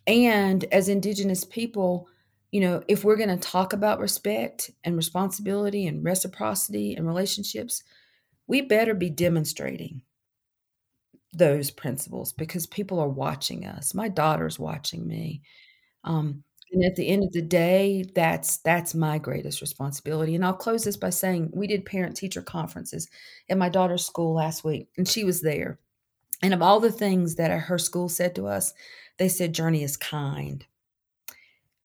and 0.08 0.66
as 0.72 0.90
indigenous 0.90 1.44
people 1.44 2.08
you 2.52 2.62
know 2.62 2.84
if 2.88 3.04
we're 3.04 3.16
going 3.18 3.30
to 3.30 3.38
talk 3.38 3.74
about 3.74 4.00
respect 4.00 4.72
and 4.84 4.96
responsibility 4.96 5.88
and 5.88 6.04
reciprocity 6.04 6.96
and 6.96 7.08
relationships 7.08 7.84
we 8.48 8.62
better 8.62 8.94
be 8.94 9.10
demonstrating 9.10 10.02
those 11.34 11.72
principles 11.72 12.34
because 12.34 12.66
people 12.66 13.00
are 13.00 13.10
watching 13.10 13.66
us. 13.66 13.94
My 13.94 14.10
daughter's 14.10 14.58
watching 14.58 15.08
me. 15.08 15.42
Um, 16.04 16.44
and 16.72 16.84
at 16.84 16.96
the 16.96 17.08
end 17.08 17.24
of 17.24 17.32
the 17.32 17.42
day, 17.42 18.06
that's 18.14 18.58
that's 18.58 18.94
my 18.94 19.18
greatest 19.18 19.62
responsibility. 19.62 20.36
And 20.36 20.46
I'll 20.46 20.54
close 20.54 20.84
this 20.84 20.98
by 20.98 21.10
saying 21.10 21.50
we 21.54 21.66
did 21.66 21.86
parent 21.86 22.16
teacher 22.16 22.42
conferences 22.42 23.08
at 23.50 23.58
my 23.58 23.70
daughter's 23.70 24.06
school 24.06 24.36
last 24.36 24.64
week, 24.64 24.90
and 24.98 25.08
she 25.08 25.24
was 25.24 25.42
there. 25.42 25.80
And 26.44 26.54
of 26.54 26.62
all 26.62 26.80
the 26.80 26.92
things 26.92 27.36
that 27.36 27.52
her 27.52 27.78
school 27.80 28.08
said 28.08 28.36
to 28.36 28.48
us, 28.48 28.74
they 29.20 29.30
said 29.30 29.54
Journey 29.54 29.84
is 29.84 29.98
kind. 29.98 30.66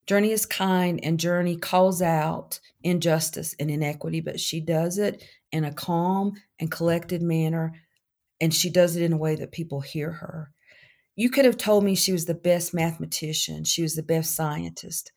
Journey 0.07 0.33
is 0.33 0.47
kind, 0.47 1.01
and 1.03 1.21
Journey 1.21 1.57
calls 1.57 2.01
out 2.01 2.61
injustice 2.83 3.55
and 3.59 3.71
inequity, 3.71 4.21
but 4.21 4.41
she 4.41 4.61
does 4.61 4.99
it 4.99 5.23
in 5.53 5.65
a 5.65 5.73
calm 5.73 6.35
and 6.59 6.71
collected 6.71 7.23
manner 7.23 7.73
and 8.41 8.53
she 8.53 8.71
does 8.71 8.97
it 8.97 9.03
in 9.03 9.13
a 9.13 9.17
way 9.17 9.37
that 9.37 9.53
people 9.53 9.81
hear 9.81 10.11
her. 10.11 10.51
You 11.17 11.31
could 11.31 11.45
have 11.45 11.57
told 11.57 11.85
me 11.85 11.95
she 11.95 12.13
was 12.13 12.27
the 12.27 12.35
best 12.35 12.75
mathematician, 12.75 13.65
she 13.65 13.83
was 13.83 13.95
the 13.95 14.03
best 14.03 14.35
scientist. 14.35 15.13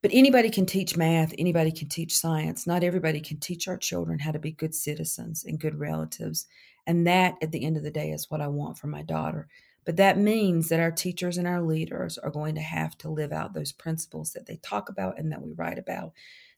But 0.00 0.10
anybody 0.12 0.50
can 0.50 0.66
teach 0.66 0.96
math, 0.96 1.32
anybody 1.38 1.70
can 1.70 1.88
teach 1.88 2.16
science. 2.16 2.66
Not 2.66 2.82
everybody 2.82 3.20
can 3.20 3.38
teach 3.38 3.68
our 3.68 3.76
children 3.76 4.18
how 4.18 4.32
to 4.32 4.40
be 4.40 4.50
good 4.50 4.74
citizens 4.74 5.44
and 5.44 5.60
good 5.60 5.78
relatives. 5.78 6.46
And 6.88 7.06
that, 7.06 7.36
at 7.40 7.52
the 7.52 7.64
end 7.64 7.76
of 7.76 7.84
the 7.84 7.90
day, 7.92 8.10
is 8.10 8.28
what 8.28 8.40
I 8.40 8.48
want 8.48 8.78
for 8.78 8.88
my 8.88 9.02
daughter. 9.02 9.46
But 9.84 9.96
that 9.96 10.18
means 10.18 10.68
that 10.68 10.80
our 10.80 10.92
teachers 10.92 11.38
and 11.38 11.46
our 11.46 11.60
leaders 11.60 12.18
are 12.18 12.30
going 12.30 12.54
to 12.54 12.60
have 12.60 12.96
to 12.98 13.10
live 13.10 13.32
out 13.32 13.52
those 13.52 13.72
principles 13.72 14.32
that 14.32 14.46
they 14.46 14.56
talk 14.56 14.88
about 14.88 15.18
and 15.18 15.32
that 15.32 15.42
we 15.42 15.52
write 15.52 15.78
about. 15.78 16.12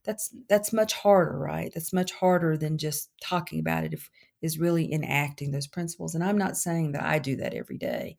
That's 0.05 0.35
that's 0.49 0.73
much 0.73 0.93
harder, 0.93 1.39
right? 1.39 1.73
That's 1.73 1.93
much 1.93 2.13
harder 2.13 2.59
than 2.59 2.77
just 2.77 3.11
talking 3.23 3.59
about 3.59 3.85
it 3.85 3.95
if 3.95 4.11
is 4.43 4.59
really 4.59 4.93
enacting 4.93 5.51
those 5.51 5.67
principles. 5.67 6.15
And 6.15 6.23
I'm 6.23 6.37
not 6.37 6.59
saying 6.59 6.93
that 6.93 7.03
I 7.03 7.19
do 7.19 7.37
that 7.37 7.55
every 7.55 7.79
day. 7.79 8.19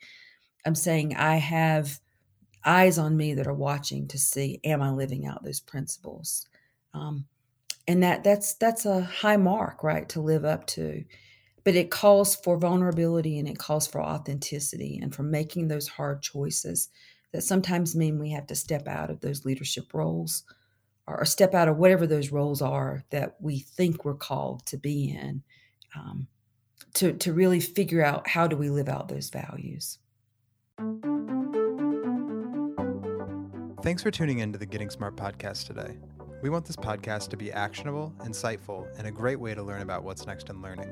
I'm 0.65 0.73
saying 0.73 1.15
I 1.15 1.35
have 1.35 1.99
eyes 2.65 2.97
on 2.97 3.15
me 3.15 3.35
that 3.35 3.45
are 3.45 3.53
watching 3.53 4.07
to 4.07 4.17
see 4.17 4.59
am 4.63 4.81
I 4.81 4.89
living 4.89 5.27
out 5.27 5.43
those 5.43 5.59
principles. 5.59 6.47
Um, 6.95 7.25
and 7.87 8.01
that 8.01 8.23
that's 8.23 8.55
that's 8.55 8.87
a 8.87 9.01
high 9.01 9.37
mark, 9.37 9.83
right, 9.83 10.09
to 10.09 10.21
live 10.21 10.43
up 10.45 10.65
to. 10.67 11.03
But 11.65 11.75
it 11.75 11.91
calls 11.91 12.35
for 12.35 12.57
vulnerability 12.57 13.37
and 13.37 13.47
it 13.49 13.57
calls 13.57 13.87
for 13.87 14.01
authenticity 14.01 14.99
and 15.01 15.13
for 15.13 15.23
making 15.23 15.67
those 15.67 15.89
hard 15.89 16.21
choices 16.21 16.89
that 17.33 17.41
sometimes 17.41 17.95
mean 17.95 18.17
we 18.17 18.31
have 18.31 18.47
to 18.47 18.55
step 18.55 18.87
out 18.87 19.09
of 19.09 19.19
those 19.19 19.43
leadership 19.43 19.93
roles 19.93 20.45
or 21.07 21.25
step 21.25 21.53
out 21.53 21.67
of 21.67 21.77
whatever 21.77 22.07
those 22.07 22.31
roles 22.31 22.61
are 22.61 23.03
that 23.09 23.35
we 23.41 23.59
think 23.59 24.05
we're 24.05 24.13
called 24.13 24.65
to 24.67 24.77
be 24.77 25.09
in 25.11 25.43
um, 25.95 26.27
to, 26.93 27.13
to 27.13 27.33
really 27.33 27.59
figure 27.59 28.03
out 28.03 28.27
how 28.27 28.47
do 28.47 28.55
we 28.55 28.69
live 28.69 28.87
out 28.87 29.09
those 29.09 29.29
values. 29.29 29.99
Thanks 33.83 34.01
for 34.01 34.11
tuning 34.11 34.39
in 34.39 34.51
to 34.51 34.57
the 34.57 34.65
getting 34.65 34.89
smart 34.89 35.15
podcast 35.15 35.67
today. 35.67 35.97
We 36.41 36.49
want 36.49 36.65
this 36.65 36.75
podcast 36.75 37.29
to 37.29 37.37
be 37.37 37.51
actionable 37.51 38.13
insightful 38.19 38.87
and 38.97 39.07
a 39.07 39.11
great 39.11 39.39
way 39.39 39.53
to 39.53 39.61
learn 39.61 39.81
about 39.81 40.03
what's 40.03 40.25
next 40.25 40.49
in 40.49 40.61
learning 40.61 40.91